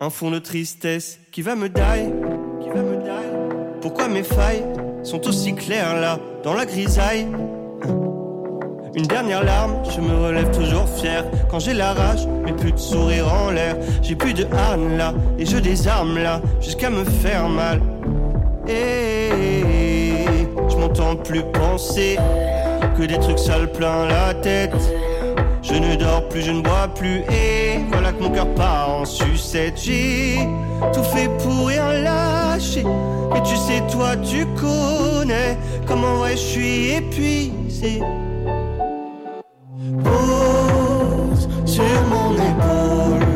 [0.00, 2.12] Un fond de tristesse qui va me die,
[2.60, 3.80] qui va me die.
[3.80, 4.64] Pourquoi mes failles
[5.02, 7.26] sont aussi claires là, dans la grisaille?
[8.94, 11.24] Une dernière larme, je me relève toujours fier.
[11.50, 13.76] Quand j'ai la rage, mais plus de sourire en l'air.
[14.02, 17.80] J'ai plus de harne là, et je désarme là, jusqu'à me faire mal.
[18.66, 22.18] Et je m'entends plus penser
[22.96, 24.74] que des trucs sales plein la tête.
[25.68, 29.04] Je ne dors plus, je ne bois plus, et voilà que mon cœur part en
[29.04, 29.76] sucette.
[29.82, 30.38] J'ai
[30.94, 32.84] tout fait pour rien lâcher.
[33.36, 38.00] Et tu sais, toi, tu connais comment vrai je suis épuisé.
[40.04, 43.26] Pose sur mon épaule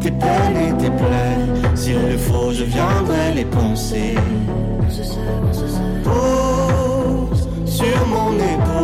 [0.00, 1.74] tes peines et tes plaies.
[1.74, 4.14] S'il le faut, je viendrai les penser.
[6.04, 8.75] Pose sur mon épaule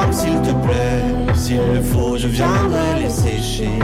[0.00, 1.34] larmes, s'il te plaît.
[1.34, 3.78] S'il le faut, je viendrai les sécher.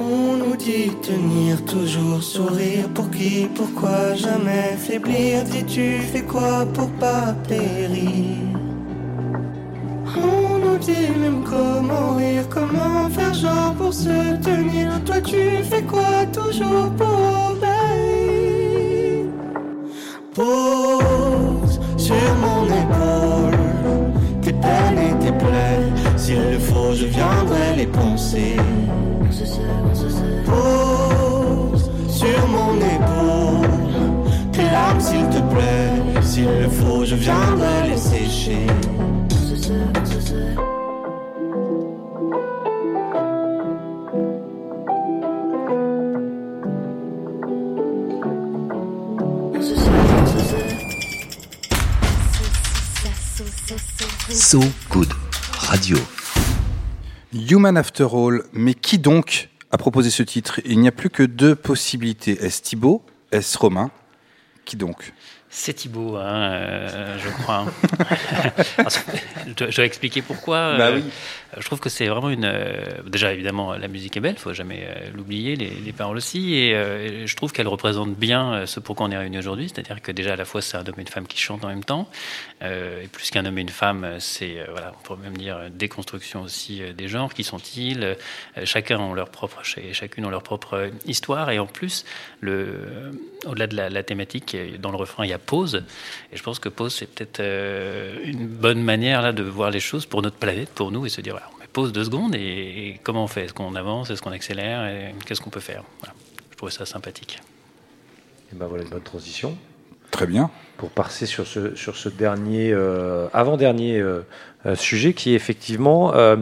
[0.00, 5.44] On nous dit tenir toujours sourire pour qui, pourquoi jamais faiblir?
[5.44, 8.38] Dis-tu fais quoi pour pas périr?
[10.16, 15.02] On nous dit même comment rire, comment faire genre pour se tenir.
[15.04, 19.26] Toi tu fais quoi toujours pour obéir?
[20.34, 23.63] Pose sur mon épaule
[24.98, 25.92] et tes plaies.
[26.16, 28.56] S'il le faut, je viendrai les penser.
[30.44, 33.68] Pose sur mon épaule
[34.52, 36.22] tes larmes, s'il te plaît.
[36.22, 38.66] S'il le faut, je viendrai les sécher.
[54.44, 55.08] So Good
[55.58, 55.96] Radio.
[57.32, 60.60] Human After All, mais qui donc a proposé ce titre?
[60.66, 62.32] Il n'y a plus que deux possibilités.
[62.32, 63.02] Est-ce Thibaut?
[63.32, 63.90] Est-ce Romain?
[64.66, 65.14] Qui donc?
[65.48, 67.64] C'est Thibaut, hein, euh, je crois.
[69.46, 70.76] je, dois, expliquer pourquoi.
[70.76, 71.04] Bah Euh, oui.
[71.58, 72.44] Je trouve que c'est vraiment une.
[72.44, 76.54] euh, déjà, évidemment, la musique est belle, faut jamais euh, l'oublier, les, les paroles aussi.
[76.54, 79.68] Et euh, je trouve qu'elle représente bien ce pourquoi on est réunis aujourd'hui.
[79.68, 81.68] C'est-à-dire que déjà, à la fois, c'est un homme et une femme qui chantent en
[81.68, 82.08] même temps.
[82.62, 86.80] Et plus qu'un homme et une femme, c'est, voilà, on pourrait même dire, déconstruction aussi
[86.96, 87.34] des genres.
[87.34, 88.16] Qui sont-ils
[88.64, 91.50] Chacun ont leur propre, ch- chacune ont leur propre histoire.
[91.50, 92.04] Et en plus,
[92.42, 95.84] au-delà de la, la thématique, dans le refrain, il y a pause.
[96.32, 97.40] Et je pense que pause, c'est peut-être
[98.24, 101.20] une bonne manière là, de voir les choses pour notre planète, pour nous, et se
[101.20, 101.36] dire,
[101.74, 103.44] pause deux secondes, et, et comment on fait?
[103.44, 104.08] Est-ce qu'on avance?
[104.10, 104.86] Est-ce qu'on accélère?
[104.86, 105.82] Et Qu'est-ce qu'on peut faire?
[106.00, 106.14] Voilà.
[106.50, 107.40] Je trouvais ça sympathique.
[108.52, 109.56] Et ben voilà une bonne transition
[110.10, 110.50] Très bien.
[110.76, 114.20] pour passer sur ce, sur ce dernier, euh, avant-dernier euh,
[114.64, 116.36] euh, sujet qui est effectivement euh,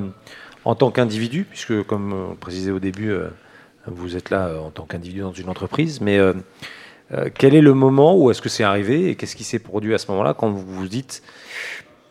[0.65, 3.29] en tant qu'individu, puisque comme on le précisait au début, euh,
[3.87, 6.35] vous êtes là euh, en tant qu'individu dans une entreprise, mais euh,
[7.15, 9.95] euh, quel est le moment où est-ce que c'est arrivé et qu'est-ce qui s'est produit
[9.95, 11.23] à ce moment-là quand vous vous dites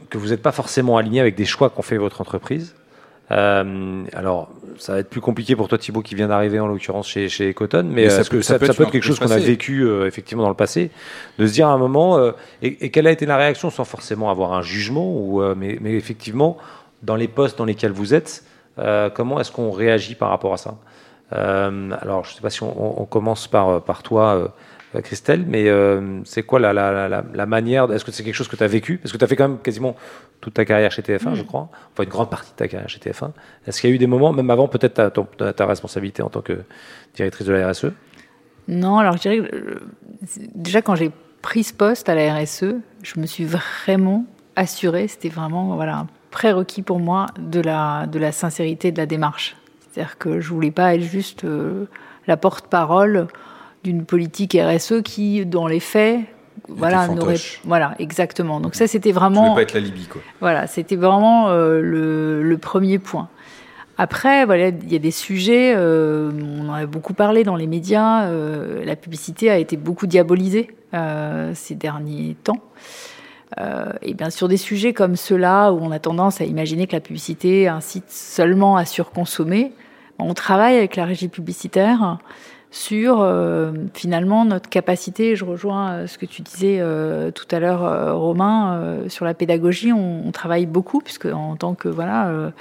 [0.09, 2.73] que vous n'êtes pas forcément aligné avec des choix qu'ont fait votre entreprise?
[3.31, 7.07] Euh, alors, ça va être plus compliqué pour toi, Thibaut, qui vient d'arriver en l'occurrence
[7.07, 8.89] chez, chez Ecoton, mais, Mais ça que peut- ça, ça peut ça être peut être
[8.89, 10.91] un quelque chose qu'on a vécu euh, effectivement dans le passé,
[11.39, 13.85] de se dire à un moment, euh, et, et quelle a été la réaction sans
[13.85, 16.57] forcément avoir un jugement, ou, euh, mais, mais effectivement,
[17.03, 18.43] dans les postes dans lesquels vous êtes,
[18.79, 20.75] euh, comment est-ce qu'on réagit par rapport à ça?
[21.33, 24.53] Euh, Alors, je ne sais pas si on, on- on commence par, par toi.
[24.95, 28.35] Euh, Christelle, mais euh, c'est quoi la, la, la, la manière Est-ce que c'est quelque
[28.35, 28.97] chose que tu as vécu?
[28.97, 29.95] Parce que tu as fait quand même quasiment
[30.41, 31.69] toute ta carrière chez TF1, je crois.
[31.93, 33.31] Enfin, une grande partie de ta carrière chez TF1.
[33.67, 36.21] Est-ce qu'il y a eu des moments, même avant peut-être ta, ton- ta, ta responsabilité
[36.23, 36.59] en tant que
[37.15, 37.85] directrice de la RSE
[38.67, 39.79] Non, alors je dirais que euh,
[40.55, 41.11] déjà quand j'ai
[41.41, 44.25] pris ce poste à la RSE, je me suis vraiment
[44.55, 49.05] assurée, c'était vraiment voilà, un prérequis pour moi de la, de la sincérité de la
[49.05, 49.55] démarche.
[49.93, 51.85] C'est-à-dire que je voulais pas être juste euh,
[52.27, 53.27] la porte-parole
[53.83, 56.19] d'une politique RSE qui, dans les faits,
[56.67, 57.07] voilà,
[57.63, 58.59] voilà exactement.
[58.59, 60.21] Donc ça, c'était vraiment pas être la Libye, quoi.
[60.39, 63.29] voilà, c'était vraiment euh, le, le premier point.
[63.97, 67.67] Après, voilà, il y a des sujets, euh, on en a beaucoup parlé dans les
[67.67, 72.61] médias, euh, la publicité a été beaucoup diabolisée euh, ces derniers temps.
[73.59, 76.93] Euh, et bien sur des sujets comme ceux-là, où on a tendance à imaginer que
[76.93, 79.73] la publicité incite seulement à surconsommer,
[80.19, 82.17] on travaille avec la régie publicitaire
[82.73, 87.59] sur euh, finalement notre capacité, je rejoins euh, ce que tu disais euh, tout à
[87.59, 91.89] l'heure euh, Romain, euh, sur la pédagogie, on, on travaille beaucoup, puisque en tant que
[91.89, 92.51] voilà,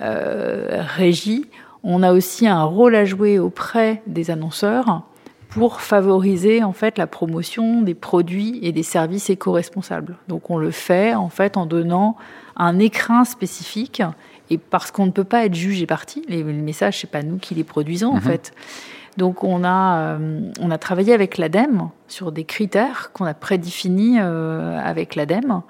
[0.00, 1.46] régie,
[1.84, 5.02] on a aussi un rôle à jouer auprès des annonceurs
[5.50, 10.16] pour favoriser en fait la promotion des produits et des services éco-responsables.
[10.28, 12.16] Donc on le fait en fait en donnant
[12.56, 14.02] un écrin spécifique
[14.50, 17.22] et parce qu'on ne peut pas être juge et parti, les, les messages c'est pas
[17.22, 18.20] nous qui les produisons en Mhm.
[18.22, 18.52] fait.
[19.16, 24.16] Donc on a euh, on a travaillé avec l'ADEME sur des critères qu'on a prédéfinis
[24.18, 25.62] euh, avec l'ADEME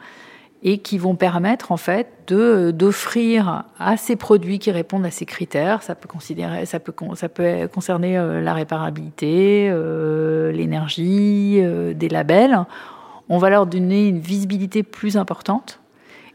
[0.64, 5.26] et qui vont permettre en fait de d'offrir à ces produits qui répondent à ces
[5.26, 5.82] critères.
[5.82, 9.72] Ça peut considérer, ça peut ça peut concerner euh, la réparabilité,
[10.52, 11.60] l'énergie,
[11.94, 12.64] des labels.
[13.28, 15.80] On va leur donner une visibilité plus importante.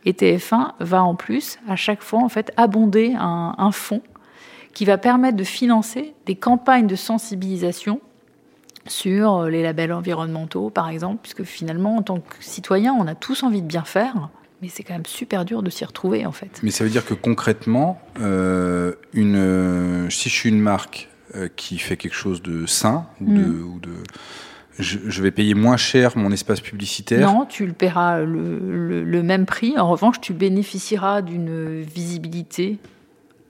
[0.05, 4.01] Et TF1 va en plus à chaque fois en fait abonder un, un fonds
[4.77, 7.99] qui va permettre de financer des campagnes de sensibilisation
[8.85, 13.41] sur les labels environnementaux, par exemple, puisque finalement, en tant que citoyen, on a tous
[13.41, 14.29] envie de bien faire,
[14.61, 16.59] mais c'est quand même super dur de s'y retrouver, en fait.
[16.61, 21.49] Mais ça veut dire que concrètement, euh, une, euh, si je suis une marque euh,
[21.55, 23.63] qui fait quelque chose de sain ou de, Mm.
[23.73, 23.89] ou de
[24.77, 27.27] je, je vais payer moins cher mon espace publicitaire.
[27.27, 29.75] Non, tu le paieras le, le- le même prix.
[29.79, 32.77] En revanche, tu bénéficieras d'une visibilité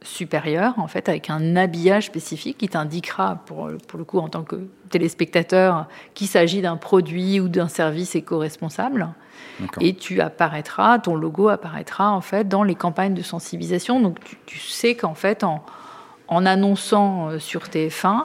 [0.08, 4.44] supérieure, en fait, avec un habillage spécifique qui t'indiquera, pour, pour le coup, en tant
[4.44, 4.56] que
[4.90, 9.10] téléspectateur, qu'il s'agit d'un produit ou d'un service éco-responsable.
[9.82, 14.00] Et tu apparaîtras, ton logo apparaîtra, en fait, dans les campagnes de sensibilisation.
[14.00, 15.64] Donc, tu, tu sais qu'en fait, en,
[16.28, 18.24] en annonçant euh, sur TF1,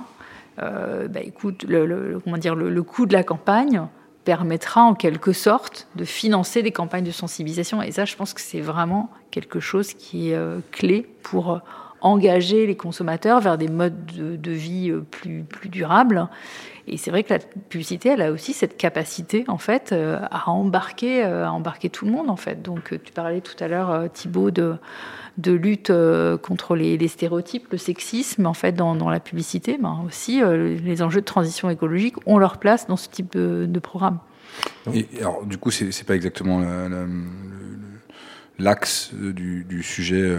[0.60, 3.82] euh, bah, écoute, le, le- comment dire, le, le coût de la campagne
[4.24, 7.82] permettra en quelque sorte de financer des campagnes de sensibilisation.
[7.82, 11.58] Et ça, je pense que c'est vraiment quelque chose qui est euh, clé pour euh,
[12.00, 16.28] engager les consommateurs vers des modes de, vie euh, plus durables.
[16.88, 20.50] Et c'est vrai que la publicité, elle a aussi cette capacité, en fait, euh, à
[20.50, 22.60] embarquer, euh, à embarquer tout le monde, en fait.
[22.60, 24.78] Donc, euh, tu parlais tout à l'heure, Thibaut, de,
[25.46, 25.92] lutte
[26.42, 29.78] contre les, stéréotypes, le sexisme, en fait, dans, la publicité.
[29.80, 34.18] Ben, aussi, les enjeux de transition écologique ont leur place dans ce type de, programme.
[34.92, 36.60] Et, alors, du coup, c'est pas exactement
[38.58, 40.36] l'axe du, sujet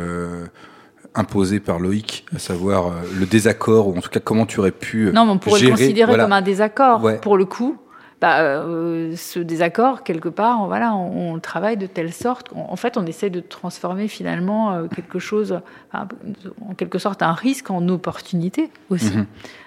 [1.16, 4.72] imposé par Loïc, à savoir euh, le désaccord, ou en tout cas comment tu aurais
[4.72, 5.12] pu.
[5.14, 6.24] Non, mais on pourrait gérer, le considérer voilà.
[6.24, 7.18] comme un désaccord, Ouais.
[7.20, 7.78] pour le coup.
[8.22, 12.68] Bah, euh, ce désaccord, quelque part, voilà, on, on le travaille de telle sorte qu'en
[12.70, 15.60] en fait, on essaie de transformer finalement euh, quelque chose,
[15.92, 16.08] enfin,
[16.66, 19.18] en quelque sorte, un risque en opportunité aussi.
[19.18, 19.26] Mhm.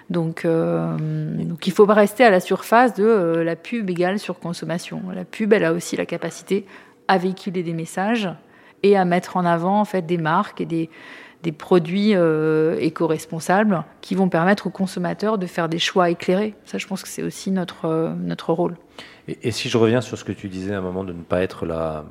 [0.09, 4.17] Donc, euh, donc, il faut pas rester à la surface de euh, la pub égale
[4.17, 5.03] surconsommation.
[5.13, 6.65] La pub, elle a aussi la capacité
[7.07, 8.27] à véhiculer des messages
[8.81, 10.89] et à mettre en avant en fait des marques et des,
[11.43, 16.55] des produits euh, éco-responsables qui vont permettre aux consommateurs de faire des choix éclairés.
[16.65, 18.75] Ça, je pense que c'est aussi notre, euh, notre rôle.
[19.27, 21.21] Et, et si je reviens sur ce que tu disais à un moment de ne
[21.21, 22.03] pas être la,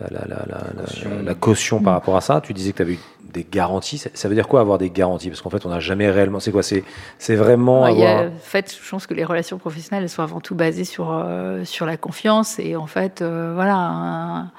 [0.00, 0.46] la, la, la, la-
[0.76, 1.10] la- Caution.
[1.24, 2.98] la caution par rapport à ça, tu disais que tu avais eu
[3.32, 3.98] des garanties.
[3.98, 5.28] Ça, ça veut dire quoi avoir des garanties?
[5.30, 6.40] Parce qu'en fait, on n'a jamais réellement.
[6.40, 6.62] C'est quoi?
[6.62, 6.84] C'est
[7.18, 8.32] c'est vraiment Ouais, a- avoir.
[8.32, 11.64] en fait, je pense que les relations professionnelles elles sont avant tout basées sur, euh,
[11.64, 12.58] sur la confiance.
[12.60, 14.50] Et en fait, euh, voilà, un,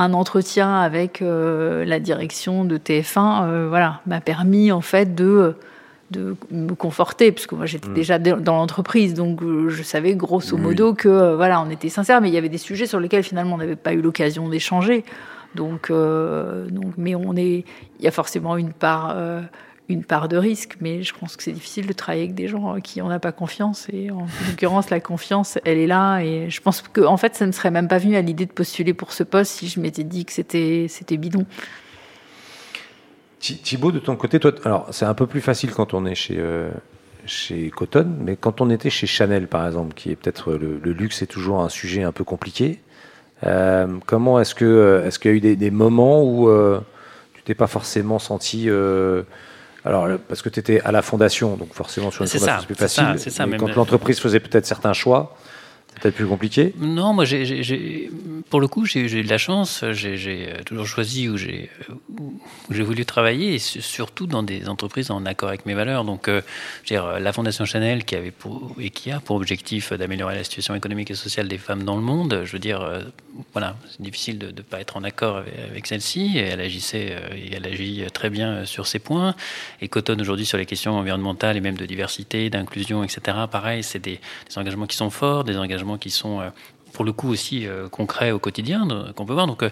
[0.00, 5.54] un entretien avec euh, la direction de TF1 euh, voilà, m'a permis en fait de,
[6.10, 7.94] de me conforter, parce que moi j'étais Mm.
[7.94, 12.28] déjà dans l'entreprise, donc euh, je savais grosso modo que voilà, on était sincère, mais
[12.28, 15.04] il y avait des sujets sur lesquels finalement on n'avait pas eu l'occasion d'échanger.
[15.54, 17.64] Donc, euh, donc, mais on est,
[17.98, 19.14] il y a forcément une part,
[19.90, 22.80] une part de risque, mais je pense que c'est difficile de travailler avec des gens
[22.80, 23.88] qui on n'a pas confiance.
[23.92, 26.20] Et en l'occurrence, la confiance, elle est là.
[26.20, 28.52] Et je pense que, en fait, ça ne serait même pas venu à l'idée de
[28.52, 31.44] postuler pour ce poste si je m'étais dit que c'était, c'était bidon.
[33.40, 36.14] Thi- Thibaut, de ton côté, toi, alors c'est un peu plus facile quand on est
[36.14, 36.70] chez, euh,
[37.26, 41.22] chez Cotton, mais quand on était chez Chanel, par exemple, qui est peut-être le, luxe
[41.22, 42.80] est toujours un sujet un peu compliqué.
[43.46, 46.48] euh, comment est-ce que euh, est-ce qu'il y a eu des, moments où
[47.34, 48.68] tu t'es pas forcément senti
[49.84, 52.74] alors parce que tu étais à la fondation, donc forcément sur une fondation c'est plus
[52.74, 53.32] ça, facile.
[53.32, 55.36] ça, mais quand l'entreprise faisait peut-être certains choix,
[56.00, 56.74] peut-être plus compliqué.
[56.78, 57.24] Non, moi,
[58.48, 59.84] pour le coup, j'ai, eu de la chance.
[59.92, 65.10] J'ai, euh, toujours choisi où j'ai, euh, voulu travailler, et su- surtout dans des entreprises
[65.10, 66.04] en accord avec mes valeurs.
[66.04, 66.40] Donc, euh,
[66.86, 68.32] dire, la Fondation Chanel, qui avait
[68.78, 72.02] et qui a pour objectif d'améliorer la situation économique et sociale des femmes dans le
[72.02, 73.02] monde, je veux dire, euh,
[73.52, 76.32] voilà, c'est difficile de ne pas être en accord avec, celle-ci.
[76.36, 79.34] Et elle agissait, euh, et elle agit très bien euh, sur ces points.
[79.80, 83.38] Et Cotton aujourd'hui sur les questions environnementales et même de diversité, d'inclusion, etc.
[83.50, 84.20] Pareil, c'est des
[84.56, 86.50] engagements qui sont forts, des engagements qui sont euh,
[86.92, 89.46] pour le coup aussi euh, concrets au quotidien qu'on peut voir.
[89.46, 89.70] Donc euh,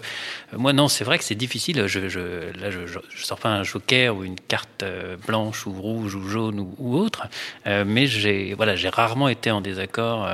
[0.53, 1.87] moi non, c'est vrai que c'est difficile.
[1.87, 2.19] Je, je,
[2.59, 6.27] là, je, je, sors pas un joker ou une carte euh, blanche ou rouge ou
[6.27, 7.27] jaune ou, autre,
[7.65, 10.27] mais j'ai voilà, j'ai rarement été en désaccord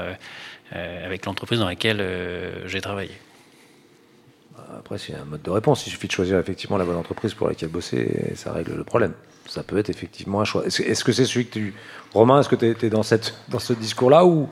[0.71, 2.03] avec l'entreprise dans laquelle
[2.65, 3.11] j'ai travaillé.
[4.77, 5.85] Après, c'est un mode de réponse.
[5.85, 8.83] Il suffit de choisir effectivement la bonne entreprise pour laquelle bosser et ça règle le
[8.83, 9.13] problème.
[9.47, 10.65] Ça peut être effectivement un choix.
[10.65, 11.73] Est-ce que c'est celui que tu.
[12.13, 14.49] Romain, est-ce que tu es, dans, cette, dans ce discours-là ou.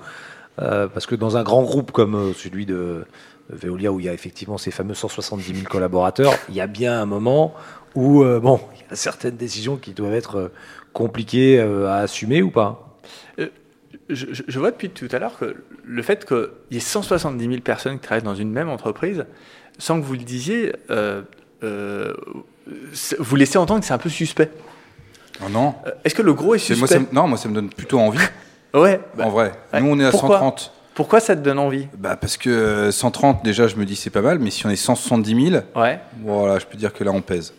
[0.61, 3.05] Euh, parce que dans un grand groupe comme euh, celui de
[3.49, 7.01] Veolia, où il y a effectivement ces fameux 170 000 collaborateurs, il y a bien
[7.01, 7.53] un moment
[7.95, 10.51] où, euh, bon, il y a certaines décisions qui doivent être
[10.93, 12.89] compliquées euh, à assumer ou pas
[14.09, 17.95] je, vois depuis tout à l'heure que le fait qu'il y ait 170 000 personnes
[17.95, 19.25] qui travaillent dans une même entreprise,
[19.77, 21.21] sans que vous le disiez, euh,
[21.63, 22.13] euh,
[23.19, 24.51] vous laissez entendre que c'est un peu suspect.
[25.43, 25.75] Oh non.
[26.03, 27.99] Est-ce que le gros est suspect Moi, ça me- non, moi, ça me donne plutôt
[27.99, 28.19] envie,
[28.73, 28.99] Ouais.
[29.15, 29.51] bah, en vrai.
[29.73, 29.81] ouais.
[29.81, 30.71] Nous, on est à Pourquoi 130.
[30.95, 31.87] Pourquoi ça te donne envie?
[31.97, 34.69] Bah, parce que euh, 130, déjà, je me dis c'est pas mal, mais si on
[34.69, 35.99] est 170 000, Ouais.
[36.23, 37.53] voilà, je peux dire que là, on pèse.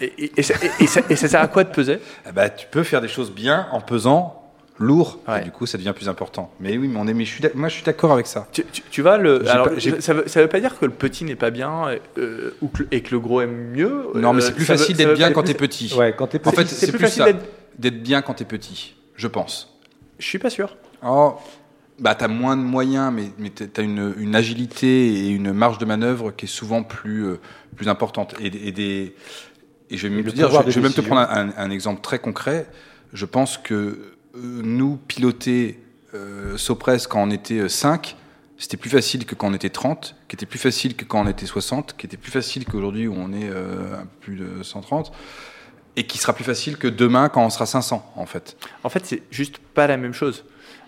[0.00, 1.98] Et, et- et ça, et- et ça- et ça sert à quoi de peser?
[2.26, 4.42] Ah bah, tu peux faire des choses bien en pesant
[4.78, 5.40] lourd, Ouais.
[5.40, 6.50] et du coup, ça devient plus important.
[6.60, 8.46] Mais oui, mais on est, mais je suis moi, je suis d'accord avec ça.
[8.52, 10.90] tu, tu- tu vois, le, alors, pas- ça, veut, ça veut pas dire que le
[10.92, 11.84] petit n'est pas bien
[12.18, 14.06] euh, ou que, et que le gros aime mieux.
[14.14, 15.94] Non, mais Euh, c'est plus facile d'être bien quand t'es petit.
[15.96, 17.32] Ouais, quand t'es En petit, fait, c'est plus plus facile ça.
[17.32, 17.44] d'être-
[17.78, 19.75] D'être bien quand t'es petit, je pense.
[20.18, 20.76] Je suis pas sûr.
[21.04, 21.34] Oh,
[21.98, 25.84] bah t'as moins de moyens, mais, mais t'as une, une agilité et une marge de
[25.84, 27.40] manœuvre qui est souvent plus, euh,
[27.76, 28.34] plus importante.
[28.40, 29.14] Et, et des,
[29.90, 32.00] et je vais même le te dire, je, vais même te prendre un, un exemple
[32.00, 32.66] très concret.
[33.12, 34.00] Je pense que euh,
[34.34, 35.80] nous, piloter
[36.14, 38.16] euh, Sopress quand on était 5,
[38.58, 41.28] c'était plus facile que quand on était 30, qui était plus facile que quand on
[41.28, 44.62] était 60, qui était plus facile qu'aujourd'hui où on est euh, un peu plus de
[44.62, 45.12] 130,
[45.96, 48.56] et qui sera plus facile que demain quand on sera 500, en fait.
[48.84, 50.44] En fait, c'est juste pas la même chose.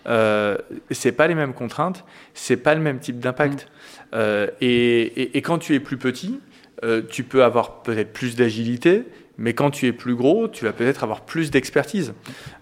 [0.07, 0.57] Euh,
[0.91, 2.05] c'est pas les mêmes contraintes,
[2.35, 3.69] c'est pas le même type d'impact.
[4.15, 6.41] Euh, et, et- et quand tu es plus petit,
[6.85, 9.05] euh, tu peux avoir peut-être plus d'agilité,
[9.37, 12.13] mais quand tu es plus gros, tu vas peut-être avoir plus d'expertise.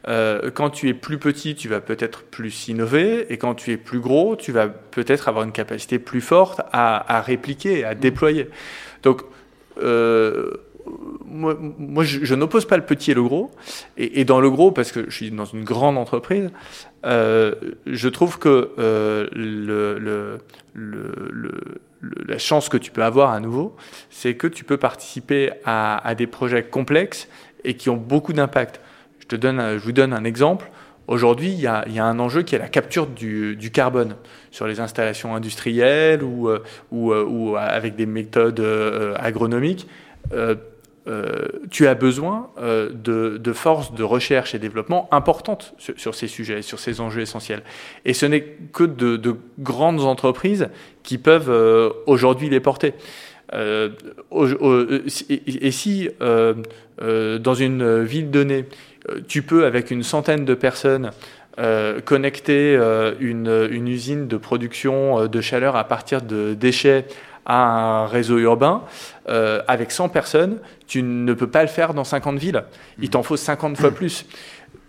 [0.08, 3.76] Euh, quand tu es plus petit, tu vas peut-être plus innover, et quand tu es
[3.76, 8.48] plus gros, tu vas peut-être avoir une capacité plus forte à, à répliquer, à déployer.
[9.02, 9.22] Donc,
[9.82, 10.50] euh,
[11.36, 13.50] moi, je, n'oppose pas le petit et le gros.
[13.96, 16.50] Et, dans le gros, parce que je suis dans une grande entreprise,
[17.04, 17.54] euh,
[17.86, 20.38] je trouve que euh,
[20.74, 23.76] la chance que tu peux avoir à nouveau,
[24.10, 27.28] c'est que tu peux participer à, des projets complexes
[27.64, 28.80] et qui ont beaucoup d'impact.
[29.20, 30.70] Je, te donne, je vous donne un exemple.
[31.08, 34.16] Aujourd'hui, il y, a, un enjeu qui est la capture du, carbone
[34.50, 38.60] sur les installations industrielles ou, euh, avec des méthodes
[39.16, 39.86] agronomiques.
[41.08, 46.62] Euh, tu as besoin euh, de, forces de recherche et développement importantes sur, ces sujets,
[46.62, 47.62] sur ces enjeux essentiels.
[48.04, 48.42] Et ce n'est
[48.72, 50.68] que de, de grandes entreprises
[51.04, 52.94] qui peuvent euh, aujourd'hui les porter.
[53.52, 53.90] Et,
[55.70, 58.64] si dans une ville donnée,
[59.28, 61.12] tu peux avec une centaine de personnes
[62.04, 62.74] connecter
[63.20, 67.06] une, usine de production de chaleur à partir de déchets
[67.46, 68.82] à un réseau urbain,
[69.28, 72.64] euh, avec 100 personnes, tu ne peux pas le faire dans 50 villes.
[72.98, 74.26] Il t'en faut 50 fois plus.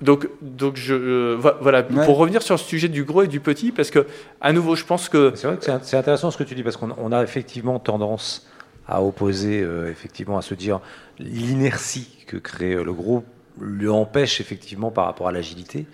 [0.01, 2.05] Donc, donc je, euh, vo- voilà, Ouais.
[2.05, 4.05] pour revenir sur ce sujet du gros et du petit, parce que,
[4.41, 6.53] à nouveau, je pense que C'est vrai que c'est int- c'est intéressant ce que tu
[6.55, 8.47] dis parce qu'on on a effectivement tendance
[8.87, 10.79] à opposer, euh, effectivement, à se dire
[11.19, 13.25] l'inertie que crée le groupe
[13.59, 15.87] lui empêche effectivement par rapport à l'agilité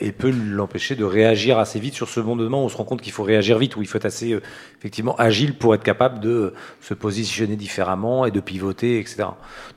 [0.00, 2.76] et peut l'empêcher de réagir assez vite sur ce monde de demain où on se
[2.76, 4.40] rend compte qu'il faut réagir vite, où il faut être assez euh,
[4.78, 9.24] effectivement agile pour être capable de euh, se positionner différemment et de pivoter, etc.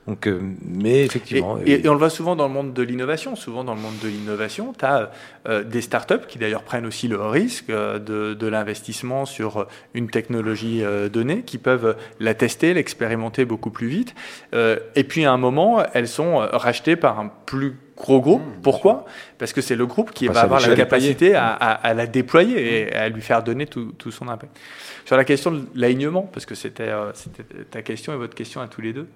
[0.08, 2.82] Donc, euh, mais effectivement, et- euh, et on le voit souvent dans le monde de
[2.84, 3.36] l'innovation.
[3.36, 5.12] Souvent dans le monde de l'innovation, tu as
[5.64, 10.10] des startups qui d'ailleurs prennent aussi le risque euh, de, de l'investissement sur euh, une
[10.10, 14.14] technologie euh, donnée, qui peuvent la tester, l'expérimenter beaucoup plus vite.
[14.54, 18.41] Euh, et puis à un moment, elles sont euh, rachetées par un plus gros groupe.
[18.62, 19.06] Pourquoi
[19.38, 22.08] Parce que c'est le groupe qui Bah, va avoir la capacité à, à- à la
[22.08, 24.56] déployer et à lui faire donner tout, tout son impact.
[25.06, 27.12] Sur la question de l'alignement, parce que c'était euh,
[27.72, 29.08] ta question et votre question à tous les deux,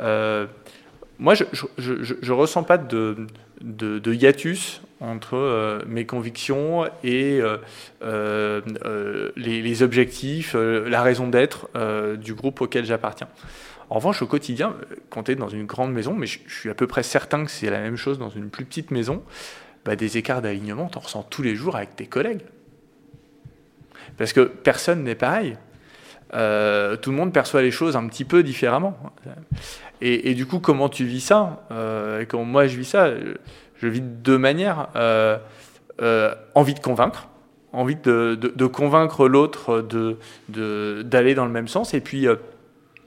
[0.00, 0.46] euh,
[1.18, 1.44] moi, je
[1.78, 3.16] ne ressens pas de,
[3.60, 7.40] de, de hiatus entre euh, mes convictions et
[8.02, 8.60] euh,
[9.36, 11.68] les, les objectifs, la raison d'être
[12.16, 13.28] du groupe auquel j'appartiens.
[13.92, 14.74] En revanche, au quotidien,
[15.10, 17.50] quand tu es dans une grande maison, mais je, suis à peu près certain que
[17.50, 19.22] c'est la même chose dans une plus petite maison,
[19.84, 22.40] bah, des écarts d'alignement, tu en ressens tous les jours avec tes collègues.
[24.16, 25.58] Parce que personne n'est pareil.
[26.32, 28.96] Euh, tout le monde perçoit les choses un petit peu différemment.
[30.00, 33.10] Et, du coup, comment tu vis ça Euh, moi je vis ça
[33.76, 34.88] Je- vis de deux manières.
[34.96, 35.36] Euh,
[36.54, 37.28] envie de convaincre,
[37.74, 41.92] envie de, convaincre l'autre de- d'aller dans le même sens.
[41.92, 42.26] Et puis,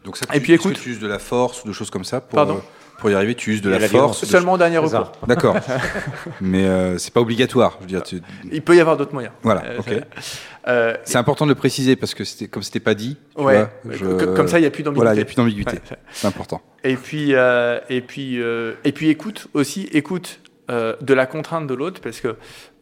[0.06, 1.89] Donc ça, Et puis, est-ce que écoute- tu uses de la force ou de choses
[1.89, 4.53] comme ça pour, Pardon euh, pour y arriver Tu uses de la, force de- seulement
[4.53, 5.12] au dernier recours.
[5.28, 5.56] D'accord.
[6.41, 7.74] Mais euh, c'est pas obligatoire.
[7.80, 9.34] Je veux dire, tu- Il peut y avoir d'autres moyens.
[9.41, 9.93] Voilà, Euh, ok.
[10.68, 13.18] euh, C'est important de le préciser parce que c'était comme c'était pas dit.
[13.36, 14.99] tu ouais, vois, que- je- comme ça, il n'y a plus d'ambiguïté.
[15.03, 15.74] Voilà, il n'y a plus d'ambiguïté.
[15.74, 15.97] Ouais.
[16.12, 16.62] C'est important.
[16.84, 20.39] Et puis, euh, et puis, euh, et puis écoute aussi, écoute
[20.70, 22.36] euh, de la contrainte de l'autre, parce que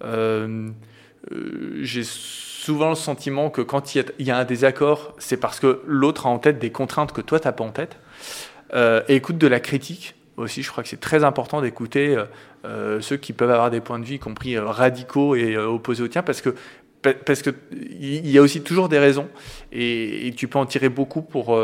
[0.03, 0.69] euh,
[1.31, 2.03] euh, j'ai
[2.63, 6.29] souvent le sentiment que quand il y a, un désaccord, c'est parce que l'autre a
[6.29, 7.97] en tête des contraintes que toi, tu n'as pas en tête.
[8.73, 12.23] Euh, écoute de la critique aussi, je crois que c'est très important d'écouter euh,
[12.65, 16.07] euh, ceux qui peuvent avoir des points de vue, y compris radicaux et opposés aux
[16.07, 16.55] tiens, parce que
[17.01, 17.51] pa- parce que
[17.99, 19.27] y a aussi toujours des raisons
[19.73, 21.59] et, tu peux en tirer beaucoup pour,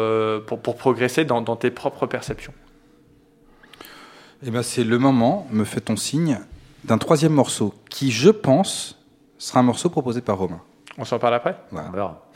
[0.45, 2.53] pour, progresser dans, tes propres perceptions.
[4.45, 6.39] Eh ben, c'est le moment, me fait-on signe,
[6.83, 8.99] d'un troisième morceau qui, je pense,
[9.37, 10.61] sera un morceau proposé par Romain.
[10.99, 11.55] On s'en parle après?
[11.71, 11.89] Voilà.
[11.89, 12.28] On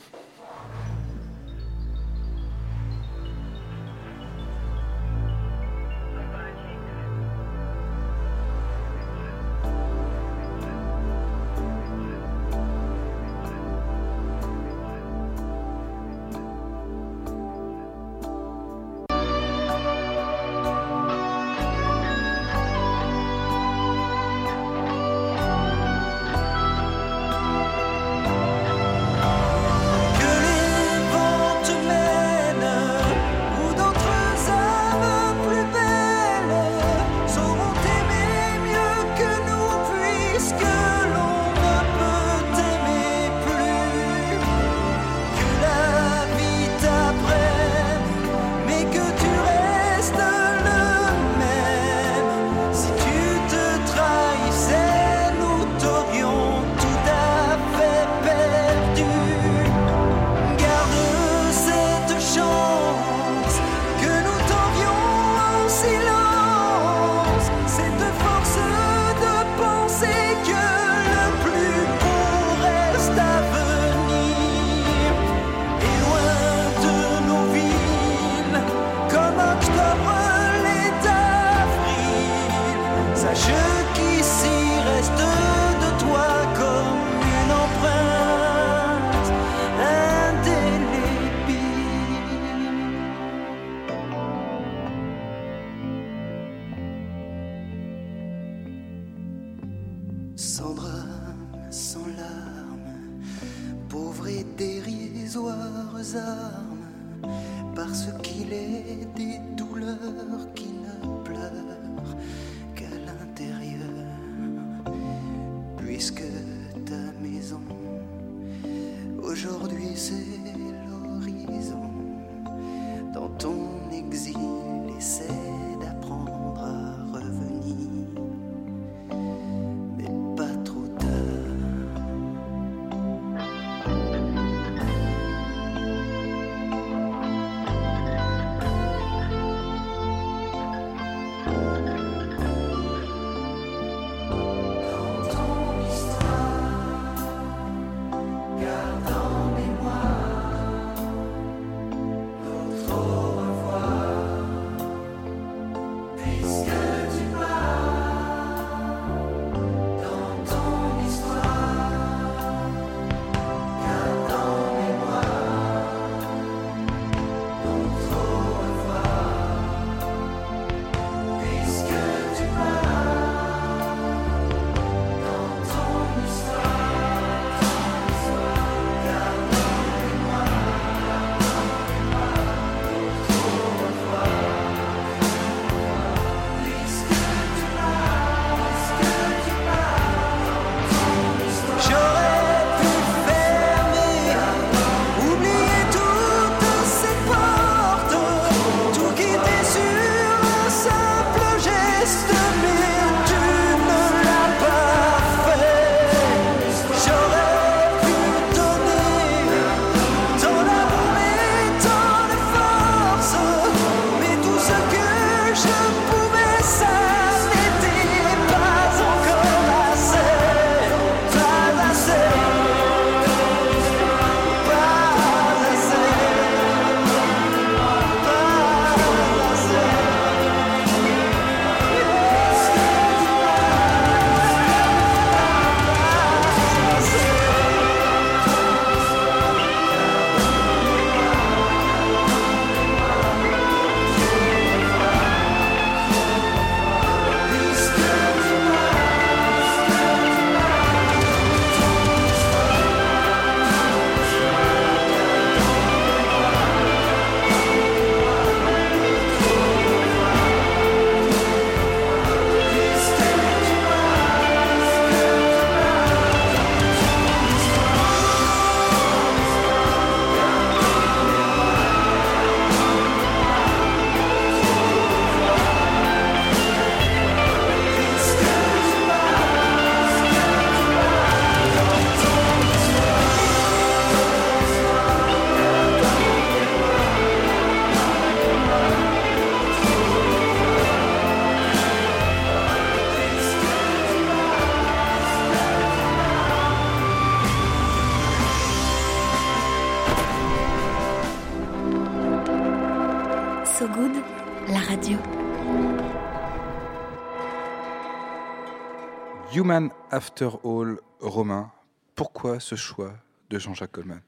[310.10, 311.70] After All, Romain.
[312.14, 313.12] Pourquoi ce choix
[313.50, 314.20] de Jean-Jacques Goldman?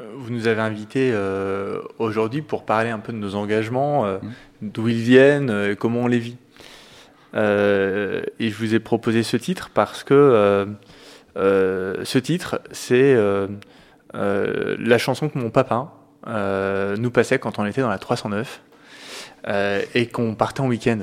[0.00, 4.18] Euh, Vous nous avez invités euh, aujourd'hui pour parler un peu de nos engagements, euh,
[4.62, 6.36] d'où ils viennent, euh, et comment on les vit.
[7.34, 7.38] Et
[8.50, 10.66] je vous ai proposé ce titre parce que
[11.34, 13.14] ce titre, c'est
[14.14, 15.92] la chanson que mon papa
[16.26, 18.62] nous passait quand on était dans la 309
[19.48, 21.00] euh, et qu'on partait en week-end.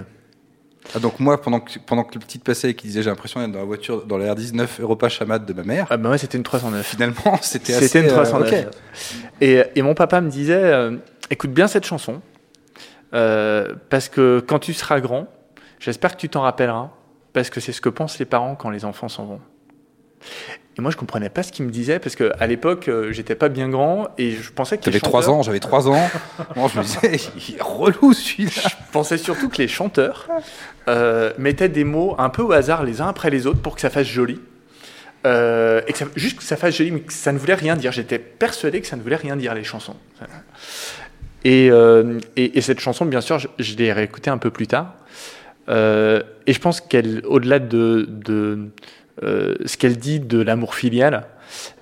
[0.95, 3.51] Ah, donc moi, pendant que, pendant que le petit passait qui disait j'ai l'impression d'être
[3.51, 6.37] dans la voiture, dans la R19 Europa Chamade de ma mère, Ah ben ouais, c'était
[6.37, 6.85] une 309.
[6.85, 7.87] finalement, c'était assez...
[7.87, 8.51] C'était une euh, 309.
[8.51, 8.75] ok.
[9.41, 10.97] Et, et mon papa me disait euh,
[11.29, 12.21] écoute bien cette chanson,
[13.13, 15.27] euh, parce que quand tu seras grand,
[15.79, 16.89] j'espère que tu t'en rappelleras,
[17.31, 19.41] parce que c'est ce que pensent les parents quand les enfants s'en vont.
[20.77, 23.47] Et moi, je comprenais pas ce qu'il me disait, parce qu'à l'époque, euh, j'étais pas
[23.49, 26.09] bien grand, et je pensais que J'avais 3 chanteurs- ans, j'avais 3 ans.
[26.55, 28.51] Moi, je me disais, il est relou celui-là.
[28.69, 30.27] Je pensais surtout que les chanteurs
[30.87, 33.81] euh, mettaient des mots un peu au hasard les uns après les autres pour que
[33.81, 34.39] ça fasse joli.
[35.27, 37.75] Euh, et que ça- juste que ça fasse joli, mais que ça ne voulait rien
[37.75, 37.91] dire.
[37.91, 39.95] J'étais persuadé que ça ne voulait rien dire, les chansons.
[41.45, 44.65] Et, euh, et, et cette chanson, bien sûr, je, je l'ai réécoutée un peu plus
[44.67, 44.95] tard.
[45.69, 48.67] Et je pense qu'elle, au-delà de, de
[49.21, 51.25] euh, ce qu'elle dit de l'amour filial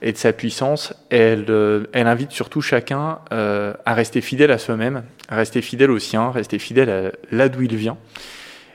[0.02, 4.58] et de sa puissance, elle, euh, elle invite surtout chacun euh, à rester fidèle à
[4.58, 7.98] soi-même, à rester fidèle au sien, rester fidèle à là d'où il vient.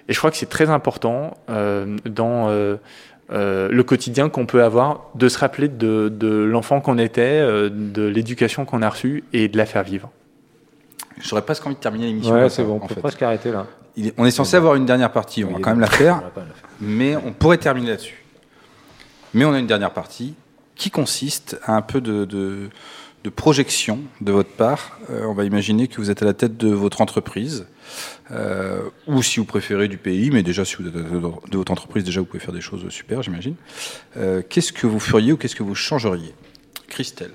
[0.08, 2.76] Et je crois que c'est très important euh, dans euh,
[3.32, 7.68] euh, le quotidien qu'on peut avoir de se rappeler de, de l'enfant qu'on était, euh,
[7.70, 10.10] de l'éducation qu'on a reçue et de la faire vivre.
[11.20, 12.32] J'aurais presque envie de terminer l'émission.
[12.34, 13.00] Ouais, comme c'est ça, bon, on peut fait.
[13.00, 13.66] presque arrêter là.
[13.98, 16.22] Est- on est censé avoir une dernière partie, on va quand même la faire.
[16.80, 18.22] mais on pourrait terminer là-dessus.
[19.36, 20.34] Mais on a une dernière partie
[20.76, 22.70] qui consiste à un peu de, de-
[23.34, 24.98] projection de votre part.
[25.10, 27.66] Euh, on va imaginer que vous êtes à la tête de votre entreprise,
[28.30, 32.04] euh, ou si vous préférez du pays, mais déjà si vous êtes de votre entreprise,
[32.04, 33.56] déjà vous pouvez faire des choses super, j'imagine.
[34.16, 36.34] Euh, qu'est-ce que vous feriez ou qu'est-ce que vous changeriez?
[36.88, 37.32] Christelle.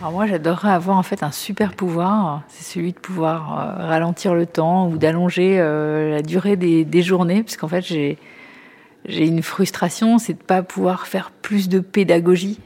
[0.00, 2.42] Alors moi, j'adorerais avoir en fait un super pouvoir.
[2.48, 7.56] C'est celui de pouvoir ralentir le temps ou d'allonger la durée des, des journées, parce
[7.56, 8.18] qu'en fait, j'ai
[9.08, 12.58] j'ai une frustration, c'est de pas pouvoir faire plus de pédagogie.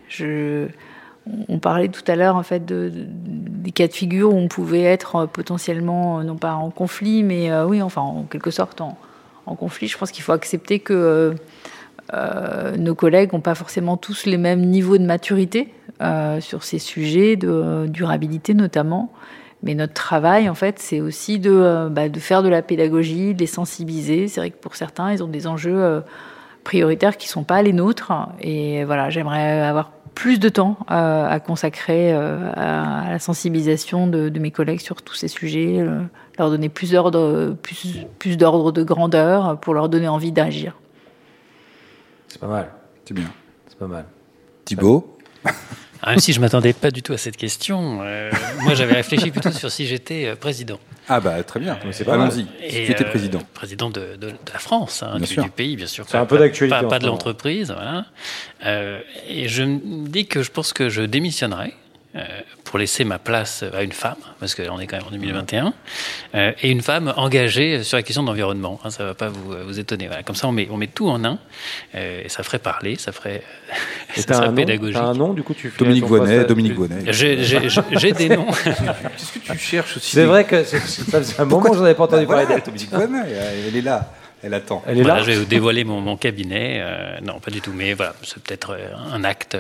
[1.48, 4.48] On- parlait tout à l'heure en fait de, de- des cas de figure où on
[4.48, 8.50] pouvait être euh, potentiellement euh, non pas en conflit, mais euh, oui, enfin en quelque
[8.50, 8.96] sorte en,
[9.58, 9.88] conflit.
[9.88, 11.34] Je pense qu'il faut accepter que
[12.78, 15.74] nos collègues n'ont pas forcément tous les mêmes niveaux de maturité
[16.38, 19.12] sur ces sujets de durabilité notamment.
[19.64, 23.40] Mais notre travail, en fait, c'est aussi de, bah, de faire de la pédagogie, de
[23.40, 24.28] les sensibiliser.
[24.28, 26.00] C'est vrai que pour certains, ils ont des enjeux
[26.64, 28.12] prioritaires qui sont pas les nôtres.
[28.40, 34.06] Et voilà, j'aimerais avoir plus de temps euh, à consacrer euh, à, à la sensibilisation
[34.06, 36.02] de, de mes collègues sur tous ces sujets, euh,
[36.38, 40.76] leur donner plus d'ordre, plus, plus d'ordre de grandeur pour leur donner envie d'agir.
[42.28, 42.70] C'est pas mal.
[43.04, 43.30] C'est bien.
[43.68, 44.04] C'est pas mal.
[44.64, 45.16] Thibaut?
[46.02, 48.30] Ah, même si je m'attendais pas du tout à cette question, euh,
[48.62, 50.78] moi j'avais réfléchi plutôt sur si j'étais président.
[51.12, 52.46] Ah bah très bien, c'est pas allons-y.
[52.68, 53.40] Tu étais euh, président.
[53.52, 56.04] Président de, de- de la France, hein, du, pays, bien sûr.
[56.08, 58.06] C'est un Pas- peu d'actualité Pas, pas de l'entreprise, voilà.
[58.64, 61.74] Euh, et je me dis que je pense que je démissionnerai
[62.14, 62.24] euh,
[62.70, 65.74] pour laisser ma place à une femme, parce qu'on est quand même en 2021,
[66.36, 68.78] euh, et une femme engagée sur la question de l'environnement.
[68.84, 70.06] hein, ça va pas vous, vous étonner.
[70.06, 70.22] Voilà.
[70.22, 71.40] Comme ça, on met, on met tout en un,
[71.96, 73.42] euh, et ça ferait parler, ça ferait,
[74.16, 74.96] Et ça serait nom, pédagogique.
[74.96, 77.12] un nom, du coup, tu fais Dominique Voinet, à- Dominique Voinet.
[77.12, 78.46] J'ai- des noms.
[78.64, 80.78] Qu'est-ce que tu cherches aussi C'est vrai que c'est-
[81.10, 82.64] ça faisait un moment que j'en avais pas entendu parler Voilà, d'elle.
[82.72, 83.32] Dominique Voinet,
[83.68, 84.12] elle est là,
[84.44, 84.80] elle attend.
[84.86, 85.22] Elle est Voilà, là.
[85.24, 86.78] je vais vous dévoiler mon, mon cabinet.
[86.80, 87.72] euh, non, pas du tout.
[87.74, 89.56] Mais voilà, c'est peut-être euh, un acte.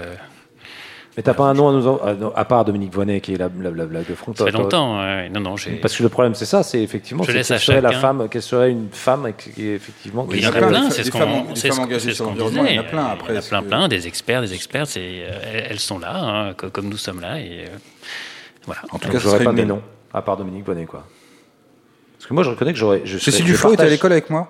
[1.10, 3.36] Euh, Mais t'as pas un nom à nous en- à, part Dominique Voinet qui est
[3.36, 4.32] la, la, la blague de front.
[4.34, 5.00] ça fait toi- longtemps.
[5.00, 5.72] euh, non, non, j'ai.
[5.72, 8.28] Parce que le problème, c'est ça, c'est effectivement, Je laisse quelle à serait la femme,
[8.30, 10.24] quelle serait une femme qui est effectivement.
[10.28, 12.78] Oui, il y en a plein, c'est ce qu'on c'est ce- qu'on l'environnement, il y
[12.78, 12.90] en a disait.
[12.92, 15.80] plein, après, Il y en a plein, plein, des experts, des experts, c'est, euh, elles,
[15.80, 17.40] sont là, hein, co- comme nous sommes là.
[17.40, 17.76] Et, euh,
[18.66, 18.82] voilà.
[18.92, 19.82] En tout Donc, cas, j'aurais pas mes noms,
[20.14, 21.04] à part Dominique Bonnet, quoi.
[22.18, 23.02] Parce que moi, je reconnais que j'aurais.
[23.06, 24.48] Serais- je Duflo était à l'école avec moi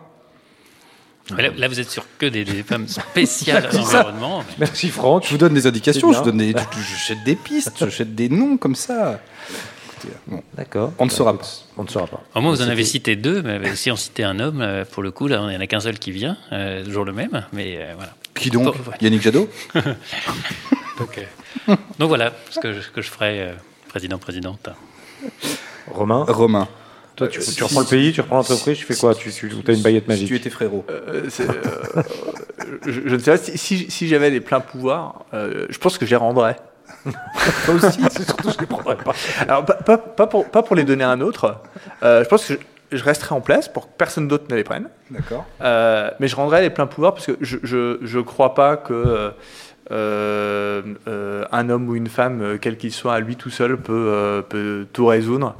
[1.37, 4.45] Là, là, vous êtes sur que des, des femmes spéciales à l'environnement.
[4.59, 5.25] Merci Franck.
[5.27, 8.15] Je vous donne des indications, je, donne des, je, je jette des pistes, je jette
[8.15, 9.21] des noms comme ça.
[10.27, 10.93] Bon, D'accord.
[10.99, 12.23] On ne saura écoute, On ne saura pas.
[12.35, 15.03] Au moins, vous en avez cité deux, mais si on citait un homme, euh, pour
[15.03, 17.45] le coup, là, il n'y en a qu'un seul qui vient, euh, toujours le même.
[17.53, 18.15] Mais euh, voilà.
[18.35, 18.75] Qui donc.
[19.01, 19.49] Yannick Jadot
[20.99, 23.53] Donc, euh, donc voilà ce que je, que je ferai, euh,
[23.89, 24.69] président, présidente.
[25.87, 26.69] Romain, Romain.
[27.21, 29.75] Toi, tu, tu reprends le pays, tu reprends l'entreprise, tu fais quoi Tu, tu as
[29.75, 30.87] une baguette Si magique tu étais frérot.
[30.89, 32.03] Euh, euh,
[32.87, 35.99] je, je ne sais pas si, si, si j'avais les pleins pouvoirs, euh, je pense
[35.99, 36.57] que je les rendrais.
[37.67, 39.13] Toi aussi C'est surtout que je les prendrais pas.
[39.47, 41.61] Alors, pas, pas, pas pour, pas pour les donner à un autre.
[42.03, 44.65] Euh, je pense que je, je resterai en place pour que personne d'autre ne les
[44.65, 44.89] prenne.
[45.11, 45.45] D'accord.
[45.61, 48.95] Euh, mais je rendrai les pleins pouvoirs parce que je, je, je crois pas que
[48.95, 49.31] euh,
[49.91, 53.77] euh, euh, un homme ou une femme, euh, quel qu'il soit, à lui tout seul,
[53.77, 55.57] peut, euh, peut tout résoudre.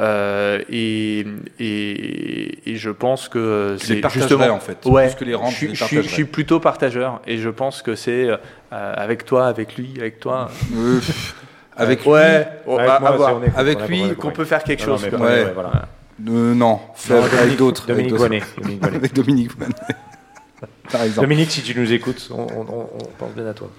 [0.00, 1.26] Euh, et,
[1.60, 4.78] et, et je pense que c'est justement en fait.
[4.86, 6.14] Ouais, Plus que les rendre, je, les je suis- je partagerais.
[6.14, 8.36] suis plutôt partageur et je pense que c'est euh,
[8.70, 10.50] avec toi, avec lui, avec toi.
[11.74, 14.98] Avec lui, ouais, Avec moi, avoir- est- avec lui, qu'on peut faire quelque Non, non,
[14.98, 15.08] chose.
[15.10, 15.44] prenez, Ouais.
[15.46, 15.70] ouais, voilà.
[15.70, 16.80] euh, non, Non,
[17.22, 17.90] avec Dominique- d'autres.
[17.90, 18.42] avec Dominique Voynet.
[18.82, 19.50] Avec Dominique.
[20.92, 21.26] Par exemple.
[21.26, 22.88] Dominique, si tu nous écoutes, on- on
[23.18, 23.70] pense bien à toi.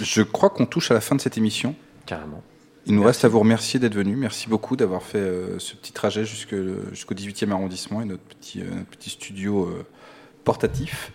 [0.00, 1.74] Je crois qu'on touche à la fin de cette émission.
[2.06, 2.42] Carrément.
[2.86, 3.06] Il nous Merci.
[3.08, 4.16] reste à vous remercier d'être venu.
[4.16, 6.54] Merci beaucoup d'avoir fait euh, ce petit trajet jusque-
[6.92, 9.84] jusqu'au 18e arrondissement et notre petit, euh, notre petit studio euh,
[10.44, 11.12] portatif.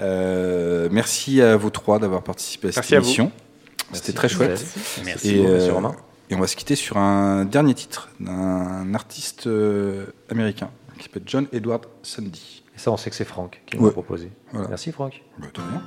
[0.00, 3.32] Euh, merci à vous trois d'avoir participé à cette Merci émission.
[3.92, 4.64] C'était très chouette.
[5.04, 5.36] Merci.
[5.36, 5.94] Et, Merci, Romain.
[6.30, 11.22] et on va se quitter sur un dernier titre d'un artiste euh, américain qui s'appelle
[11.26, 12.62] John Edward Sundy.
[12.74, 13.88] Et ça, on sait que c'est Franck qui nous Ouais.
[13.90, 14.30] l'a proposé.
[14.52, 14.68] Voilà.
[14.68, 15.22] Merci, Franck.
[15.38, 15.82] Bah, de rien.